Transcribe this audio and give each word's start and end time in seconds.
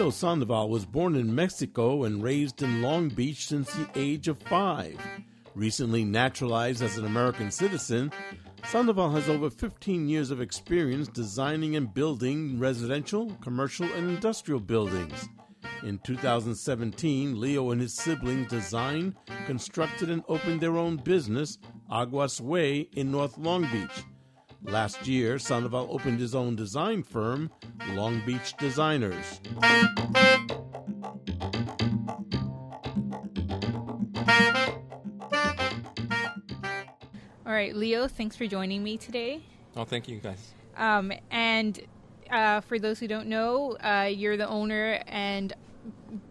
Leo 0.00 0.08
Sandoval 0.08 0.70
was 0.70 0.86
born 0.86 1.14
in 1.14 1.34
Mexico 1.34 2.04
and 2.04 2.22
raised 2.22 2.62
in 2.62 2.80
Long 2.80 3.10
Beach 3.10 3.46
since 3.46 3.70
the 3.74 3.86
age 3.94 4.28
of 4.28 4.40
five. 4.44 4.98
Recently 5.54 6.04
naturalized 6.04 6.80
as 6.80 6.96
an 6.96 7.04
American 7.04 7.50
citizen, 7.50 8.10
Sandoval 8.64 9.10
has 9.10 9.28
over 9.28 9.50
15 9.50 10.08
years 10.08 10.30
of 10.30 10.40
experience 10.40 11.06
designing 11.08 11.76
and 11.76 11.92
building 11.92 12.58
residential, 12.58 13.30
commercial, 13.42 13.92
and 13.92 14.08
industrial 14.08 14.60
buildings. 14.60 15.28
In 15.82 15.98
2017, 15.98 17.38
Leo 17.38 17.70
and 17.70 17.82
his 17.82 17.92
siblings 17.92 18.48
designed, 18.48 19.16
constructed, 19.44 20.08
and 20.08 20.24
opened 20.28 20.62
their 20.62 20.78
own 20.78 20.96
business, 20.96 21.58
Aguas 21.92 22.40
Way, 22.40 22.88
in 22.94 23.10
North 23.10 23.36
Long 23.36 23.70
Beach. 23.70 24.02
Last 24.62 25.06
year, 25.06 25.38
Sandoval 25.38 25.88
opened 25.90 26.20
his 26.20 26.34
own 26.34 26.54
design 26.54 27.02
firm, 27.02 27.50
Long 27.92 28.22
Beach 28.26 28.54
Designers. 28.58 29.40
All 37.46 37.52
right, 37.56 37.74
Leo, 37.74 38.06
thanks 38.06 38.36
for 38.36 38.46
joining 38.46 38.84
me 38.84 38.96
today. 38.96 39.42
Oh, 39.76 39.84
thank 39.84 40.08
you 40.08 40.18
guys. 40.18 40.52
Um, 40.76 41.12
and 41.30 41.80
uh, 42.30 42.60
for 42.60 42.78
those 42.78 42.98
who 42.98 43.08
don't 43.08 43.26
know, 43.26 43.76
uh, 43.82 44.08
you're 44.12 44.36
the 44.36 44.48
owner 44.48 45.02
and 45.06 45.52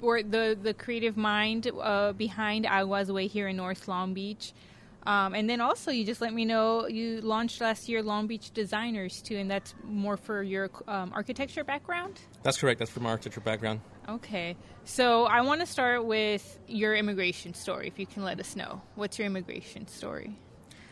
or 0.01 0.23
the 0.23 0.57
the 0.61 0.73
creative 0.73 1.17
mind 1.17 1.69
uh, 1.81 2.13
behind 2.13 2.65
Aguas 2.65 3.11
Way 3.11 3.27
here 3.27 3.47
in 3.47 3.57
North 3.57 3.87
Long 3.87 4.13
Beach. 4.13 4.53
Um, 5.03 5.33
and 5.33 5.49
then 5.49 5.61
also, 5.61 5.91
you 5.91 6.05
just 6.05 6.21
let 6.21 6.33
me 6.33 6.45
know 6.45 6.87
you 6.87 7.21
launched 7.21 7.61
last 7.61 7.87
year 7.87 8.03
Long 8.03 8.27
Beach 8.27 8.51
Designers 8.51 9.21
too, 9.21 9.37
and 9.37 9.49
that's 9.49 9.73
more 9.83 10.17
for 10.17 10.43
your 10.43 10.69
um, 10.87 11.11
architecture 11.13 11.63
background. 11.63 12.19
That's 12.43 12.57
correct. 12.57 12.79
That's 12.79 12.91
from 12.91 13.03
my 13.03 13.11
architecture 13.11 13.41
background. 13.41 13.81
Okay, 14.09 14.55
so 14.83 15.25
I 15.25 15.41
want 15.41 15.61
to 15.61 15.65
start 15.65 16.03
with 16.03 16.59
your 16.67 16.95
immigration 16.95 17.53
story. 17.53 17.87
If 17.87 17.99
you 17.99 18.05
can 18.05 18.23
let 18.23 18.39
us 18.39 18.55
know, 18.55 18.81
what's 18.95 19.17
your 19.17 19.27
immigration 19.27 19.87
story? 19.87 20.37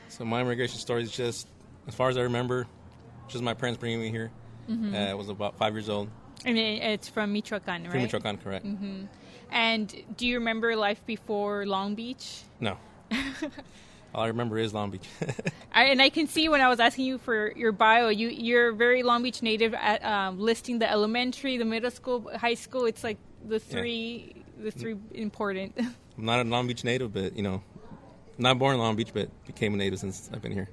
So 0.09 0.23
my 0.23 0.41
immigration 0.41 0.79
story 0.79 1.03
is 1.03 1.11
just, 1.11 1.47
as 1.87 1.95
far 1.95 2.09
as 2.09 2.17
I 2.17 2.21
remember, 2.21 2.67
just 3.27 3.43
my 3.43 3.53
parents 3.53 3.79
bringing 3.79 3.99
me 3.99 4.09
here. 4.09 4.31
Mm-hmm. 4.69 4.95
Uh, 4.95 4.97
I 4.99 5.13
was 5.15 5.29
about 5.29 5.57
five 5.57 5.73
years 5.73 5.89
old. 5.89 6.09
And 6.45 6.57
it, 6.57 6.81
it's 6.81 7.09
from 7.09 7.33
Michoacan, 7.33 7.83
right? 7.83 7.91
From 7.91 8.01
Michoacan, 8.03 8.37
correct. 8.37 8.65
Mm-hmm. 8.65 9.05
And 9.51 10.03
do 10.15 10.27
you 10.27 10.39
remember 10.39 10.75
life 10.75 11.05
before 11.05 11.65
Long 11.65 11.95
Beach? 11.95 12.43
No. 12.59 12.77
All 14.17 14.23
I 14.23 14.27
remember 14.29 14.57
is 14.57 14.73
Long 14.73 14.89
Beach. 14.89 15.07
I, 15.71 15.83
and 15.85 16.01
I 16.01 16.09
can 16.09 16.27
see 16.27 16.49
when 16.49 16.59
I 16.59 16.69
was 16.69 16.79
asking 16.79 17.05
you 17.05 17.19
for 17.19 17.53
your 17.55 17.71
bio, 17.71 18.07
you 18.07 18.29
you're 18.29 18.71
very 18.71 19.03
Long 19.03 19.21
Beach 19.21 19.43
native 19.43 19.75
at 19.75 20.03
um, 20.03 20.39
listing 20.39 20.79
the 20.79 20.89
elementary, 20.89 21.57
the 21.57 21.65
middle 21.65 21.91
school, 21.91 22.27
high 22.35 22.55
school. 22.55 22.85
It's 22.85 23.03
like 23.03 23.19
the 23.45 23.59
three 23.59 24.33
yeah. 24.35 24.63
the 24.63 24.71
three 24.71 24.95
important. 25.11 25.77
I'm 26.17 26.25
not 26.25 26.39
a 26.39 26.43
Long 26.45 26.65
Beach 26.65 26.83
native, 26.83 27.13
but 27.13 27.37
you 27.37 27.43
know, 27.43 27.61
not 28.39 28.57
born 28.57 28.73
in 28.73 28.79
Long 28.79 28.95
Beach, 28.95 29.13
but 29.13 29.29
became 29.45 29.75
a 29.75 29.77
native 29.77 29.99
since 29.99 30.31
I've 30.33 30.41
been 30.41 30.51
here. 30.51 30.67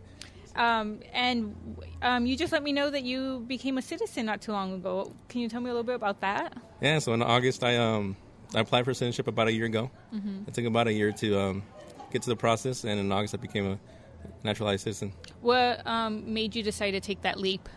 Um, 0.57 1.01
and 1.13 1.55
um, 2.01 2.25
you 2.25 2.39
just 2.39 2.51
let 2.51 2.63
me 2.63 2.73
know 2.73 2.89
that 2.89 3.03
you 3.03 3.45
became 3.47 3.77
a 3.77 3.83
citizen 3.83 4.25
not 4.25 4.41
too 4.41 4.53
long 4.53 4.73
ago. 4.73 5.13
Can 5.29 5.43
you 5.43 5.51
tell 5.51 5.61
me 5.61 5.69
a 5.69 5.75
little 5.75 5.85
bit 5.85 5.97
about 5.97 6.23
that? 6.23 6.57
Yeah, 6.81 6.99
so 6.99 7.13
in 7.13 7.21
August, 7.21 7.63
I 7.63 7.77
um, 7.77 8.17
I 8.55 8.61
applied 8.61 8.87
for 8.87 8.95
citizenship 8.95 9.27
about 9.27 9.49
a 9.49 9.53
year 9.53 9.67
ago. 9.67 9.91
Mm-hmm. 10.15 10.45
It 10.47 10.55
took 10.55 10.65
about 10.65 10.87
a 10.87 10.95
year 10.95 11.13
to 11.13 11.39
um, 11.39 11.63
get 12.15 12.23
to 12.23 12.31
the 12.31 12.37
process, 12.37 12.85
and 12.85 12.99
in 12.99 13.13
August, 13.13 13.35
I 13.35 13.39
became 13.39 13.67
a 13.67 13.79
naturalized 14.45 14.85
citizen. 14.85 15.13
What 15.43 15.87
um, 15.87 16.33
made 16.33 16.55
you 16.57 16.63
decide 16.63 16.93
to 16.93 17.01
take 17.01 17.21
that 17.23 17.39
leap? 17.39 17.69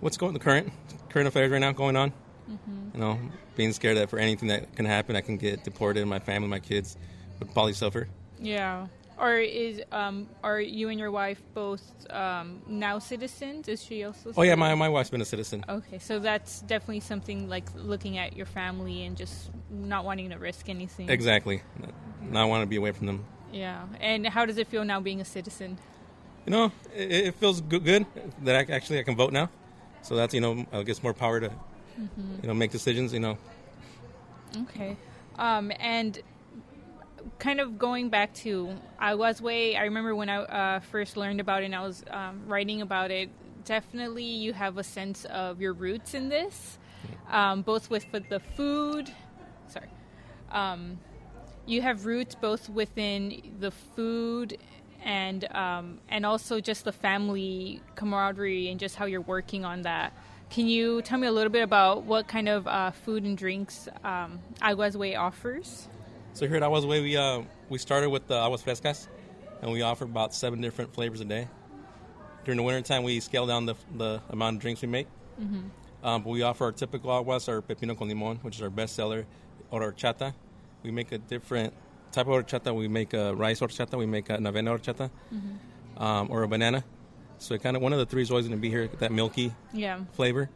What's 0.00 0.16
going 0.16 0.34
the 0.34 0.38
current 0.38 0.72
current 1.08 1.26
affairs 1.26 1.50
right 1.50 1.58
now 1.58 1.72
going 1.72 1.96
on? 1.96 2.12
Mm-hmm. 2.48 2.90
You 2.94 3.00
know, 3.00 3.18
being 3.56 3.72
scared 3.72 3.96
that 3.96 4.10
for 4.10 4.18
anything 4.18 4.48
that 4.48 4.76
can 4.76 4.84
happen, 4.84 5.16
I 5.16 5.22
can 5.22 5.38
get 5.38 5.64
deported, 5.64 6.00
and 6.00 6.10
my 6.10 6.20
family, 6.20 6.48
my 6.48 6.60
kids 6.60 6.96
would 7.40 7.52
probably 7.52 7.72
suffer. 7.72 8.08
Yeah. 8.38 8.86
Or 9.18 9.34
is 9.34 9.82
um, 9.90 10.28
are 10.44 10.60
you 10.60 10.90
and 10.90 11.00
your 11.00 11.10
wife 11.10 11.42
both 11.52 11.82
um, 12.10 12.62
now 12.68 13.00
citizens? 13.00 13.66
Is 13.66 13.82
she 13.82 14.04
also? 14.04 14.32
Oh 14.36 14.42
yeah, 14.42 14.54
my 14.54 14.72
my 14.76 14.88
wife's 14.88 15.10
been 15.10 15.20
a 15.20 15.24
citizen. 15.24 15.64
Okay, 15.68 15.98
so 15.98 16.20
that's 16.20 16.60
definitely 16.60 17.00
something 17.00 17.48
like 17.48 17.66
looking 17.74 18.18
at 18.18 18.36
your 18.36 18.46
family 18.46 19.04
and 19.04 19.16
just 19.16 19.50
not 19.70 20.04
wanting 20.04 20.30
to 20.30 20.38
risk 20.38 20.68
anything. 20.68 21.10
Exactly, 21.10 21.62
not 22.22 22.48
want 22.48 22.62
to 22.62 22.66
be 22.66 22.76
away 22.76 22.92
from 22.92 23.06
them. 23.06 23.24
Yeah, 23.52 23.86
and 24.00 24.26
how 24.26 24.46
does 24.46 24.58
it 24.58 24.66
feel 24.66 24.84
now 24.84 25.00
being 25.00 25.20
a 25.20 25.24
citizen? 25.24 25.78
You 26.44 26.52
know, 26.52 26.72
it, 26.94 27.10
it 27.10 27.34
feels 27.34 27.60
good, 27.60 27.84
good, 27.84 28.06
that 28.42 28.56
I 28.56 28.72
actually 28.72 28.98
I 28.98 29.02
can 29.02 29.16
vote 29.16 29.32
now. 29.32 29.50
So 30.02 30.16
that's 30.16 30.34
you 30.34 30.40
know 30.40 30.66
I 30.72 30.82
guess 30.82 31.02
more 31.02 31.14
power 31.14 31.40
to 31.40 31.48
mm-hmm. 31.48 32.36
you 32.42 32.48
know 32.48 32.54
make 32.54 32.70
decisions. 32.70 33.12
You 33.12 33.20
know. 33.20 33.38
Okay, 34.56 34.96
um, 35.38 35.72
and 35.78 36.20
kind 37.38 37.60
of 37.60 37.78
going 37.78 38.08
back 38.08 38.34
to 38.34 38.74
Aguas 39.00 39.40
Way, 39.40 39.76
I 39.76 39.84
remember 39.84 40.14
when 40.14 40.28
I 40.28 40.36
uh, 40.38 40.80
first 40.80 41.16
learned 41.16 41.40
about 41.40 41.62
it 41.62 41.66
and 41.66 41.74
I 41.74 41.82
was 41.82 42.04
um, 42.10 42.42
writing 42.46 42.82
about 42.82 43.10
it. 43.10 43.30
Definitely, 43.64 44.24
you 44.24 44.52
have 44.52 44.78
a 44.78 44.84
sense 44.84 45.24
of 45.26 45.60
your 45.60 45.74
roots 45.74 46.14
in 46.14 46.28
this, 46.30 46.78
um, 47.30 47.62
both 47.62 47.90
with, 47.90 48.06
with 48.12 48.28
the 48.28 48.40
food. 48.40 49.12
Sorry, 49.68 49.90
um, 50.50 50.98
you 51.68 51.82
have 51.82 52.06
roots 52.06 52.34
both 52.34 52.68
within 52.70 53.42
the 53.60 53.70
food 53.70 54.56
and 55.04 55.44
um, 55.54 55.98
and 56.08 56.24
also 56.24 56.60
just 56.60 56.84
the 56.84 56.92
family 56.92 57.80
camaraderie 57.94 58.68
and 58.68 58.80
just 58.80 58.96
how 58.96 59.04
you're 59.04 59.20
working 59.20 59.64
on 59.64 59.82
that. 59.82 60.12
Can 60.50 60.66
you 60.66 61.02
tell 61.02 61.18
me 61.18 61.26
a 61.26 61.32
little 61.32 61.52
bit 61.52 61.62
about 61.62 62.04
what 62.04 62.26
kind 62.26 62.48
of 62.48 62.66
uh, 62.66 62.90
food 62.90 63.24
and 63.24 63.36
drinks 63.36 63.86
um, 64.02 64.38
Aguas 64.62 64.96
Way 64.96 65.14
offers? 65.14 65.88
So 66.32 66.46
here 66.46 66.56
at 66.56 66.62
Aguas 66.62 66.86
Way, 66.86 67.02
we 67.02 67.16
uh, 67.16 67.42
we 67.68 67.78
started 67.78 68.08
with 68.08 68.26
the 68.26 68.34
Aguas 68.34 68.62
Frescas, 68.62 69.08
and 69.60 69.70
we 69.70 69.82
offer 69.82 70.04
about 70.04 70.34
seven 70.34 70.60
different 70.62 70.94
flavors 70.94 71.20
a 71.20 71.26
day. 71.26 71.48
During 72.44 72.56
the 72.56 72.62
wintertime, 72.62 73.02
we 73.02 73.20
scale 73.20 73.46
down 73.46 73.66
the, 73.66 73.74
the 73.96 74.22
amount 74.30 74.56
of 74.56 74.62
drinks 74.62 74.80
we 74.80 74.88
make. 74.88 75.06
Mm-hmm. 75.38 76.06
Um, 76.06 76.22
but 76.22 76.30
we 76.30 76.40
offer 76.42 76.64
our 76.64 76.72
typical 76.72 77.10
aguas, 77.10 77.46
our 77.48 77.60
pepino 77.60 77.98
con 77.98 78.08
limon, 78.08 78.38
which 78.38 78.56
is 78.56 78.62
our 78.62 78.70
best 78.70 78.94
seller, 78.94 79.26
or 79.70 79.80
horchata. 79.80 80.32
We 80.82 80.90
make 80.90 81.12
a 81.12 81.18
different 81.18 81.74
type 82.12 82.26
of 82.26 82.32
horchata. 82.32 82.74
We 82.74 82.88
make 82.88 83.14
a 83.14 83.34
rice 83.34 83.60
horchata. 83.60 83.98
We 83.98 84.06
make 84.06 84.30
a 84.30 84.38
navena 84.38 84.78
horchata, 84.78 85.10
mm-hmm. 85.32 86.02
um, 86.02 86.28
or 86.30 86.42
a 86.42 86.48
banana. 86.48 86.84
So 87.38 87.54
it 87.54 87.62
kind 87.62 87.76
of 87.76 87.82
one 87.82 87.92
of 87.92 87.98
the 87.98 88.06
three 88.06 88.22
is 88.22 88.30
always 88.30 88.46
going 88.46 88.58
to 88.58 88.60
be 88.60 88.68
here, 88.68 88.88
that 88.98 89.12
milky 89.12 89.54
yeah. 89.72 90.00
flavor. 90.12 90.50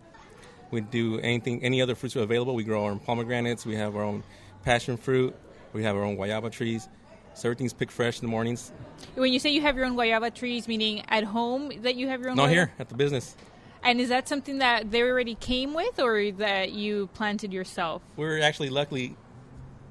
We 0.73 0.81
do 0.81 1.21
anything, 1.21 1.63
any 1.63 1.83
other 1.83 1.95
fruits 1.95 2.17
are 2.17 2.23
available. 2.23 2.55
We 2.55 2.65
grow 2.65 2.85
our 2.85 2.91
own 2.91 2.99
pomegranates. 2.99 3.65
We 3.67 3.77
have 3.77 3.95
our 3.95 4.03
own 4.03 4.25
passion 4.65 4.97
fruit. 4.97 5.37
We 5.73 5.85
have 5.85 5.97
our 5.97 6.03
own 6.03 6.17
guayaba 6.17 6.51
trees. 6.51 6.89
So 7.35 7.49
everything's 7.49 7.73
picked 7.73 7.93
fresh 7.93 8.19
in 8.19 8.27
the 8.27 8.31
mornings. 8.31 8.73
When 9.15 9.33
you 9.33 9.39
say 9.39 9.51
you 9.51 9.61
have 9.63 9.77
your 9.77 9.87
own 9.87 9.97
guayaba 9.97 10.35
trees, 10.35 10.67
meaning 10.67 11.05
at 11.09 11.25
home 11.25 11.73
that 11.83 11.95
you 11.95 12.09
have 12.09 12.21
your 12.21 12.31
own? 12.31 12.37
No, 12.37 12.45
guayaba? 12.45 12.51
here 12.51 12.73
at 12.79 12.89
the 12.89 12.95
business. 12.95 13.37
And 13.85 14.01
is 14.01 14.09
that 14.11 14.29
something 14.29 14.59
that 14.59 14.91
they 14.91 15.03
already 15.03 15.35
came 15.35 15.75
with, 15.75 15.99
or 15.99 16.31
that 16.33 16.73
you 16.73 17.09
planted 17.15 17.53
yourself? 17.53 18.03
We 18.17 18.25
are 18.27 18.41
actually 18.41 18.71
lucky 18.71 19.17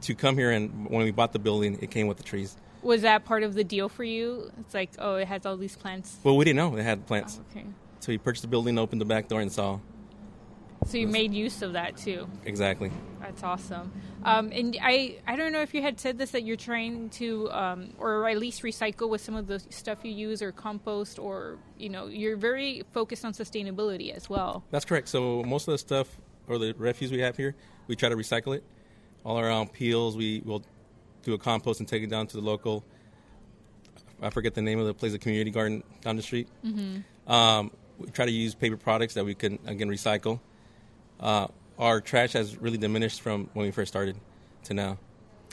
to 0.01 0.15
come 0.15 0.37
here, 0.37 0.51
and 0.51 0.89
when 0.89 1.03
we 1.03 1.11
bought 1.11 1.33
the 1.33 1.39
building, 1.39 1.77
it 1.81 1.91
came 1.91 2.07
with 2.07 2.17
the 2.17 2.23
trees. 2.23 2.55
Was 2.81 3.03
that 3.03 3.25
part 3.25 3.43
of 3.43 3.53
the 3.53 3.63
deal 3.63 3.89
for 3.89 4.03
you? 4.03 4.51
It's 4.59 4.73
like, 4.73 4.91
oh, 4.97 5.15
it 5.15 5.27
has 5.27 5.45
all 5.45 5.57
these 5.57 5.75
plants. 5.75 6.17
Well, 6.23 6.35
we 6.35 6.45
didn't 6.45 6.57
know 6.57 6.75
it 6.75 6.83
had 6.83 7.05
plants. 7.05 7.39
Oh, 7.39 7.45
okay. 7.51 7.67
So 7.99 8.11
we 8.11 8.17
purchased 8.17 8.41
the 8.41 8.47
building, 8.47 8.79
opened 8.79 8.99
the 8.99 9.05
back 9.05 9.27
door, 9.27 9.41
and 9.41 9.51
saw 9.51 9.79
so 10.85 10.97
you 10.97 11.07
made 11.07 11.33
use 11.33 11.61
of 11.61 11.73
that 11.73 11.97
too. 11.97 12.27
Exactly. 12.43 12.91
That's 13.19 13.43
awesome. 13.43 13.91
Um, 14.23 14.51
and 14.51 14.77
I, 14.81 15.17
I 15.27 15.35
don't 15.35 15.51
know 15.51 15.61
if 15.61 15.73
you 15.73 15.81
had 15.81 15.99
said 15.99 16.17
this 16.17 16.31
that 16.31 16.43
you're 16.43 16.57
trying 16.57 17.09
to, 17.11 17.51
um, 17.51 17.93
or 17.99 18.27
at 18.27 18.37
least 18.37 18.63
recycle 18.63 19.07
with 19.09 19.21
some 19.21 19.35
of 19.35 19.47
the 19.47 19.59
stuff 19.69 19.99
you 20.03 20.11
use, 20.11 20.41
or 20.41 20.51
compost, 20.51 21.19
or 21.19 21.59
you 21.77 21.89
know, 21.89 22.07
you're 22.07 22.35
very 22.35 22.83
focused 22.93 23.23
on 23.23 23.33
sustainability 23.33 24.13
as 24.13 24.29
well. 24.29 24.63
That's 24.71 24.85
correct. 24.85 25.07
So 25.07 25.43
most 25.43 25.67
of 25.67 25.73
the 25.73 25.77
stuff 25.77 26.17
or 26.47 26.57
the 26.57 26.73
refuse 26.77 27.11
we 27.11 27.19
have 27.19 27.37
here, 27.37 27.55
we 27.87 27.95
try 27.95 28.09
to 28.09 28.15
recycle 28.15 28.55
it. 28.55 28.63
All 29.23 29.39
around 29.39 29.73
peels, 29.73 30.17
we 30.17 30.41
will 30.45 30.63
do 31.23 31.33
a 31.33 31.37
compost 31.37 31.79
and 31.79 31.87
take 31.87 32.03
it 32.03 32.09
down 32.09 32.27
to 32.27 32.37
the 32.37 32.43
local. 32.43 32.83
I 34.21 34.29
forget 34.29 34.53
the 34.53 34.61
name 34.61 34.79
of 34.79 34.85
the 34.85 34.93
place, 34.93 35.11
the 35.11 35.19
community 35.19 35.51
garden 35.51 35.83
down 36.01 36.15
the 36.15 36.21
street. 36.21 36.47
Mm-hmm. 36.65 37.31
Um, 37.31 37.71
we 37.97 38.07
try 38.07 38.25
to 38.25 38.31
use 38.31 38.55
paper 38.55 38.77
products 38.77 39.13
that 39.15 39.25
we 39.25 39.35
can 39.35 39.59
again 39.65 39.89
recycle 39.89 40.39
uh, 41.21 41.47
our 41.77 42.01
trash 42.01 42.33
has 42.33 42.57
really 42.57 42.77
diminished 42.77 43.21
from 43.21 43.49
when 43.53 43.65
we 43.65 43.71
first 43.71 43.91
started 43.91 44.17
to 44.65 44.73
now. 44.73 44.97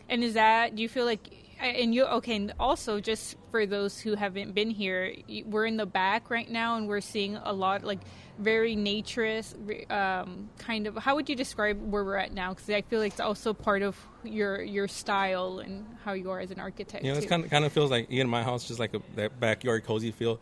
And 0.08 0.24
is 0.24 0.34
that 0.34 0.74
do 0.74 0.82
you 0.82 0.88
feel 0.88 1.04
like 1.04 1.30
and 1.60 1.94
you 1.94 2.04
okay 2.04 2.36
and 2.36 2.52
also 2.58 3.00
just 3.00 3.36
for 3.50 3.66
those 3.66 3.98
who 4.00 4.14
haven't 4.14 4.54
been 4.54 4.70
here 4.70 5.14
we're 5.46 5.66
in 5.66 5.76
the 5.76 5.86
back 5.86 6.30
right 6.30 6.50
now 6.50 6.76
and 6.76 6.88
we're 6.88 7.00
seeing 7.00 7.36
a 7.36 7.52
lot 7.52 7.84
like 7.84 8.00
very 8.38 8.76
naturist 8.76 9.54
um, 9.90 10.48
kind 10.58 10.86
of 10.86 10.96
how 10.96 11.14
would 11.16 11.28
you 11.28 11.34
describe 11.34 11.80
where 11.90 12.04
we're 12.04 12.16
at 12.16 12.32
now 12.32 12.50
because 12.50 12.70
i 12.70 12.80
feel 12.82 13.00
like 13.00 13.12
it's 13.12 13.20
also 13.20 13.52
part 13.52 13.82
of 13.82 13.96
your 14.24 14.62
your 14.62 14.86
style 14.86 15.58
and 15.58 15.84
how 16.04 16.12
you 16.12 16.30
are 16.30 16.40
as 16.40 16.50
an 16.50 16.60
architect 16.60 17.04
you 17.04 17.12
know 17.12 17.18
it 17.18 17.28
kind 17.28 17.44
of, 17.44 17.50
kind 17.50 17.64
of 17.64 17.72
feels 17.72 17.90
like 17.90 18.10
in 18.10 18.28
my 18.28 18.42
house 18.42 18.68
just 18.68 18.78
like 18.78 18.94
a, 18.94 19.02
that 19.16 19.38
backyard 19.40 19.84
cozy 19.84 20.12
feel 20.12 20.38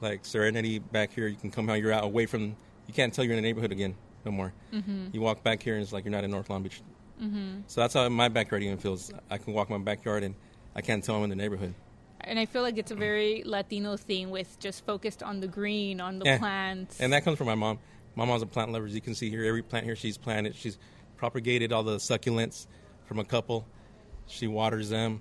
like 0.00 0.24
serenity 0.24 0.78
back 0.78 1.12
here 1.12 1.26
you 1.26 1.36
can 1.36 1.50
come 1.50 1.68
how 1.68 1.74
you're 1.74 1.92
out 1.92 2.04
away 2.04 2.26
from 2.26 2.56
you 2.86 2.94
can't 2.94 3.12
tell 3.12 3.24
you're 3.24 3.34
in 3.34 3.38
a 3.38 3.42
neighborhood 3.42 3.72
again 3.72 3.94
no 4.24 4.32
more. 4.32 4.52
You 5.12 5.20
walk 5.20 5.42
back 5.42 5.62
here 5.62 5.74
and 5.74 5.82
it's 5.82 5.92
like 5.92 6.04
you're 6.04 6.12
not 6.12 6.24
in 6.24 6.30
North 6.30 6.48
Long 6.50 6.62
Beach. 6.62 6.82
So 7.66 7.80
that's 7.80 7.94
how 7.94 8.08
my 8.08 8.28
backyard 8.28 8.62
even 8.62 8.78
feels. 8.78 9.12
I 9.30 9.38
can 9.38 9.52
walk 9.54 9.70
my 9.70 9.78
backyard 9.78 10.24
and 10.24 10.34
I 10.74 10.80
can't 10.80 11.02
tell 11.04 11.16
I'm 11.16 11.24
in 11.24 11.30
the 11.30 11.36
neighborhood. 11.36 11.74
And 12.20 12.38
I 12.38 12.46
feel 12.46 12.62
like 12.62 12.78
it's 12.78 12.90
a 12.90 12.94
very 12.94 13.42
Latino 13.44 13.96
thing 13.96 14.30
with 14.30 14.58
just 14.58 14.84
focused 14.86 15.22
on 15.22 15.40
the 15.40 15.46
green, 15.46 16.00
on 16.00 16.18
the 16.18 16.24
Yeah. 16.24 16.38
plants. 16.38 17.00
And 17.00 17.12
that 17.12 17.22
comes 17.24 17.36
from 17.38 17.46
my 17.48 17.54
mom. 17.54 17.78
My 18.16 18.24
mom's 18.24 18.42
a 18.42 18.46
plant 18.46 18.72
lover. 18.72 18.86
As 18.86 18.94
you 18.94 19.00
can 19.00 19.14
see 19.14 19.28
here, 19.28 19.44
every 19.44 19.62
plant 19.62 19.84
here 19.84 19.94
she's 19.96 20.16
planted. 20.16 20.54
She's 20.54 20.78
propagated 21.16 21.72
all 21.72 21.82
the 21.82 21.96
succulents 21.98 22.66
from 23.04 23.18
a 23.18 23.24
couple. 23.24 23.66
She 24.26 24.46
waters 24.46 24.88
them. 24.88 25.20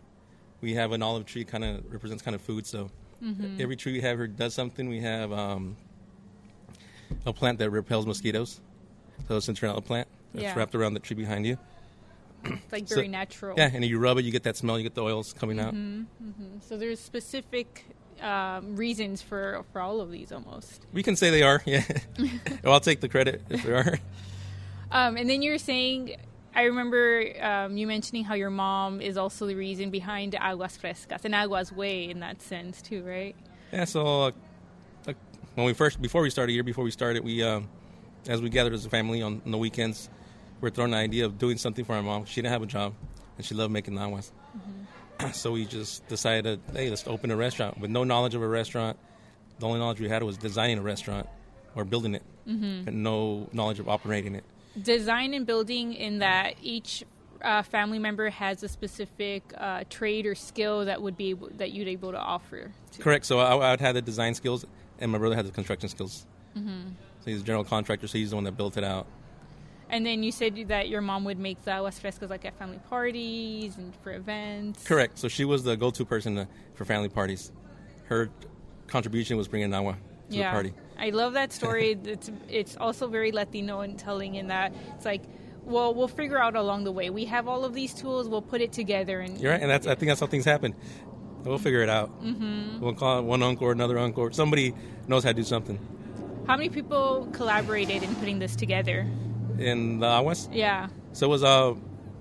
We 0.61 0.75
have 0.75 0.93
an 0.93 1.01
olive 1.03 1.25
tree, 1.25 1.43
kind 1.43 1.63
of 1.65 1.83
represents 1.91 2.23
kind 2.23 2.35
of 2.35 2.41
food. 2.41 2.65
So 2.65 2.89
Mm-hmm. 3.21 3.61
every 3.61 3.75
tree 3.77 3.93
we 3.93 4.01
have 4.01 4.17
here 4.17 4.27
does 4.27 4.53
something. 4.53 4.89
We 4.89 4.99
have 4.99 5.31
um, 5.31 5.77
a 7.25 7.31
plant 7.33 7.57
that 7.59 7.69
repels 7.69 8.05
mosquitoes. 8.05 8.59
So 9.27 9.37
it's 9.37 9.47
a 9.47 9.53
citronella 9.53 9.83
plant 9.83 10.07
that's 10.33 10.43
Yeah. 10.43 10.55
wrapped 10.57 10.75
around 10.75 10.93
the 10.93 10.99
tree 10.99 11.15
behind 11.15 11.45
you. 11.45 11.57
It's 12.43 12.71
like 12.71 12.87
so- 12.87 12.95
very 12.95 13.07
natural. 13.07 13.55
Yeah, 13.57 13.69
and 13.73 13.83
you 13.83 13.99
rub 13.99 14.17
it, 14.17 14.25
you 14.25 14.31
get 14.31 14.43
that 14.43 14.57
smell, 14.57 14.77
you 14.77 14.83
get 14.83 14.95
the 14.95 15.03
oils 15.03 15.33
coming 15.33 15.59
out. 15.59 15.73
Mm-hmm. 15.73 16.59
So 16.61 16.77
there's 16.77 16.99
specific 16.99 17.85
um, 18.21 18.75
reasons 18.75 19.21
for 19.21 19.63
for 19.71 19.81
all 19.81 20.01
of 20.01 20.11
these 20.11 20.31
almost. 20.31 20.85
We 20.93 21.03
can 21.03 21.15
say 21.15 21.29
they 21.29 21.43
are, 21.43 21.61
yeah. 21.65 21.83
well, 22.63 22.73
I'll 22.73 22.79
take 22.79 23.01
the 23.01 23.09
credit 23.09 23.41
if 23.49 23.63
they 23.63 23.73
are. 23.73 23.99
Um, 24.91 25.17
and 25.17 25.27
then 25.29 25.41
you 25.41 25.51
were 25.51 25.57
saying, 25.57 26.17
I 26.55 26.63
remember 26.63 27.25
um, 27.41 27.77
you 27.77 27.87
mentioning 27.87 28.23
how 28.23 28.35
your 28.35 28.51
mom 28.51 29.01
is 29.01 29.17
also 29.17 29.47
the 29.47 29.55
reason 29.55 29.89
behind 29.89 30.35
Aguas 30.35 30.77
Frescas 30.77 31.25
and 31.25 31.33
Aguas 31.33 31.71
Way 31.71 32.09
in 32.09 32.19
that 32.19 32.41
sense 32.41 32.81
too, 32.81 33.03
right? 33.03 33.35
Yeah, 33.71 33.85
so 33.85 34.05
uh, 34.05 34.31
uh, 35.07 35.13
when 35.55 35.65
we 35.65 35.73
first, 35.73 35.99
before 35.99 36.21
we 36.21 36.29
started, 36.29 36.51
a 36.51 36.53
year 36.53 36.63
before 36.63 36.83
we 36.83 36.91
started, 36.91 37.23
we, 37.23 37.41
um, 37.41 37.67
as 38.27 38.39
we 38.39 38.49
gathered 38.49 38.73
as 38.73 38.85
a 38.85 38.89
family 38.89 39.23
on, 39.23 39.41
on 39.45 39.51
the 39.51 39.57
weekends, 39.57 40.09
we 40.63 40.69
are 40.69 40.71
throwing 40.71 40.91
the 40.91 40.97
idea 40.97 41.25
of 41.25 41.37
doing 41.37 41.57
something 41.57 41.83
for 41.83 41.93
our 41.93 42.01
mom. 42.01 42.23
She 42.23 42.41
didn't 42.41 42.53
have 42.53 42.63
a 42.63 42.65
job, 42.65 42.93
and 43.35 43.45
she 43.45 43.53
loved 43.53 43.73
making 43.73 43.95
nahuas. 43.95 44.31
so 45.33 45.51
we 45.51 45.65
just 45.65 46.07
decided, 46.07 46.61
hey, 46.71 46.89
let's 46.89 47.05
open 47.05 47.31
a 47.31 47.35
restaurant 47.35 47.77
with 47.79 47.91
no 47.91 48.05
knowledge 48.05 48.33
of 48.33 48.41
a 48.41 48.47
restaurant. 48.47 48.97
The 49.59 49.67
only 49.67 49.79
knowledge 49.79 49.99
we 49.99 50.07
had 50.07 50.23
was 50.23 50.37
designing 50.37 50.79
a 50.79 50.81
restaurant 50.81 51.27
or 51.75 51.83
building 51.83 52.15
it, 52.15 52.23
and 52.87 53.03
no 53.03 53.49
knowledge 53.51 53.79
of 53.79 53.89
operating 53.89 54.35
it. 54.35 54.45
Design 54.81 55.33
and 55.33 55.45
building 55.45 55.93
in 55.93 56.19
that 56.19 56.53
each 56.61 57.03
uh, 57.41 57.61
family 57.61 57.99
member 57.99 58.29
has 58.29 58.63
a 58.63 58.69
specific 58.69 59.43
uh, 59.57 59.83
trade 59.89 60.25
or 60.25 60.33
skill 60.33 60.85
that 60.85 61.01
would 61.01 61.17
be 61.17 61.31
able, 61.31 61.49
that 61.57 61.71
you'd 61.71 61.85
be 61.85 61.91
able 61.91 62.13
to 62.13 62.17
offer. 62.17 62.71
To. 62.93 63.01
Correct. 63.01 63.25
So 63.25 63.39
I, 63.39 63.73
I'd 63.73 63.81
had 63.81 63.97
the 63.97 64.01
design 64.01 64.33
skills, 64.33 64.65
and 64.99 65.11
my 65.11 65.17
brother 65.17 65.35
had 65.35 65.45
the 65.45 65.51
construction 65.51 65.89
skills. 65.89 66.25
So 66.55 67.31
he's 67.31 67.41
a 67.41 67.43
general 67.43 67.65
contractor, 67.65 68.07
so 68.07 68.17
he's 68.17 68.29
the 68.29 68.37
one 68.37 68.45
that 68.45 68.55
built 68.55 68.77
it 68.77 68.85
out. 68.85 69.07
And 69.89 70.05
then 70.05 70.23
you 70.23 70.31
said 70.31 70.55
that 70.69 70.89
your 70.89 71.01
mom 71.01 71.23
would 71.25 71.39
make 71.39 71.63
the 71.63 71.71
aguas 71.71 71.99
frescas 71.99 72.29
like 72.29 72.45
at 72.45 72.57
family 72.57 72.79
parties 72.89 73.77
and 73.77 73.93
for 73.97 74.13
events. 74.13 74.83
Correct. 74.83 75.19
So 75.19 75.27
she 75.27 75.45
was 75.45 75.63
the 75.63 75.75
go-to 75.75 76.05
person 76.05 76.47
for 76.73 76.85
family 76.85 77.09
parties. 77.09 77.51
Her 78.05 78.29
contribution 78.87 79.37
was 79.37 79.47
bringing 79.47 79.69
Nawa 79.69 79.93
to 80.29 80.37
yeah, 80.37 80.49
the 80.49 80.53
party. 80.53 80.73
I 80.97 81.09
love 81.09 81.33
that 81.33 81.51
story. 81.51 81.97
it's 82.03 82.31
it's 82.49 82.77
also 82.77 83.07
very 83.07 83.31
Latino 83.31 83.81
in 83.81 83.97
telling 83.97 84.35
in 84.35 84.47
that 84.47 84.73
it's 84.95 85.05
like, 85.05 85.23
well, 85.63 85.93
we'll 85.93 86.07
figure 86.07 86.37
out 86.39 86.55
along 86.55 86.83
the 86.83 86.91
way. 86.91 87.09
We 87.09 87.25
have 87.25 87.47
all 87.47 87.63
of 87.63 87.73
these 87.73 87.93
tools. 87.93 88.27
We'll 88.27 88.41
put 88.41 88.61
it 88.61 88.71
together 88.73 89.19
and 89.19 89.39
You're 89.39 89.51
right, 89.51 89.61
and 89.61 89.69
that's 89.69 89.87
I 89.87 89.95
think 89.95 90.09
that's 90.09 90.19
how 90.19 90.27
things 90.27 90.45
happen. 90.45 90.75
We'll 91.43 91.57
figure 91.57 91.81
it 91.81 91.89
out. 91.89 92.09
Mm-hmm. 92.23 92.79
We'll 92.79 92.93
call 92.93 93.21
one 93.21 93.43
uncle 93.43 93.67
or 93.67 93.73
another 93.73 93.99
uncle. 93.99 94.31
Somebody 94.31 94.73
knows 95.07 95.23
how 95.23 95.31
to 95.31 95.33
do 95.33 95.43
something. 95.43 95.77
How 96.47 96.55
many 96.57 96.69
people 96.69 97.27
collaborated 97.33 98.03
in 98.03 98.15
putting 98.15 98.39
this 98.39 98.55
together? 98.55 99.07
In 99.59 99.99
the 99.99 100.07
Aguas, 100.07 100.49
Yeah. 100.51 100.89
so 101.13 101.27
it 101.27 101.29
was 101.29 101.43
uh, 101.43 101.73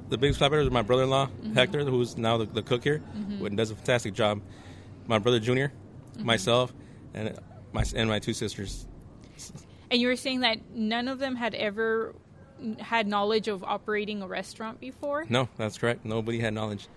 the 0.09 0.19
biggest 0.19 0.39
collaborator 0.39 0.65
was 0.65 0.73
my 0.73 0.83
brother-in-law 0.83 1.27
mm-hmm. 1.27 1.55
Hector, 1.55 1.85
who's 1.85 2.17
now 2.17 2.37
the, 2.37 2.45
the 2.45 2.63
cook 2.63 2.85
here, 2.85 3.01
mm-hmm. 3.17 3.47
and 3.47 3.57
does 3.57 3.71
a 3.71 3.75
fantastic 3.75 4.15
job. 4.15 4.41
My 5.07 5.19
brother 5.19 5.41
Junior, 5.41 5.73
mm-hmm. 6.15 6.27
myself, 6.27 6.73
and 7.15 7.39
my 7.73 7.85
and 7.95 8.09
my 8.09 8.19
two 8.19 8.35
sisters. 8.35 8.87
And 9.91 10.01
you 10.01 10.09
were 10.09 10.17
saying 10.17 10.41
that 10.41 10.59
none 10.71 11.09
of 11.09 11.19
them 11.19 11.35
had 11.35 11.55
ever 11.55 12.15
had 12.79 13.07
knowledge 13.07 13.49
of 13.49 13.65
operating 13.65 14.23
a 14.23 14.27
restaurant 14.27 14.81
before. 14.81 15.27
No, 15.29 15.49
that's 15.57 15.79
correct. 15.79 16.05
Nobody 16.05 16.39
had 16.39 16.55
knowledge. 16.55 16.89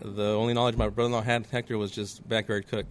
The 0.00 0.34
only 0.34 0.54
knowledge 0.54 0.76
my 0.76 0.88
brother-in-law 0.88 1.22
had, 1.22 1.46
Hector, 1.46 1.76
was 1.78 1.90
just 1.90 2.26
backyard 2.28 2.66
cook. 2.68 2.86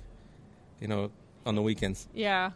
You 0.79 0.87
know, 0.87 1.11
on 1.45 1.55
the 1.55 1.61
weekends. 1.61 2.07
Yeah. 2.13 2.51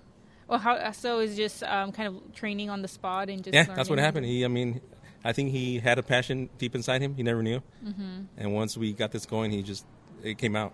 Well, 0.47 0.59
how 0.59 0.91
so? 0.91 1.19
Is 1.19 1.35
just 1.35 1.63
um, 1.63 1.91
kind 1.91 2.07
of 2.07 2.33
training 2.33 2.69
on 2.69 2.81
the 2.81 2.87
spot 2.87 3.29
and 3.29 3.43
just 3.43 3.53
Yeah, 3.53 3.63
that's 3.63 3.89
what 3.89 3.99
happened. 3.99 4.25
He, 4.25 4.45
I 4.45 4.47
mean, 4.47 4.81
I 5.23 5.33
think 5.33 5.51
he 5.51 5.79
had 5.79 5.99
a 5.99 6.03
passion 6.03 6.49
deep 6.57 6.73
inside 6.75 7.01
him. 7.01 7.15
He 7.15 7.23
never 7.23 7.43
knew. 7.43 7.61
Mm-hmm. 7.85 8.21
And 8.37 8.53
once 8.53 8.77
we 8.77 8.93
got 8.93 9.11
this 9.11 9.25
going, 9.25 9.51
he 9.51 9.61
just 9.61 9.85
it 10.23 10.37
came 10.37 10.55
out. 10.55 10.73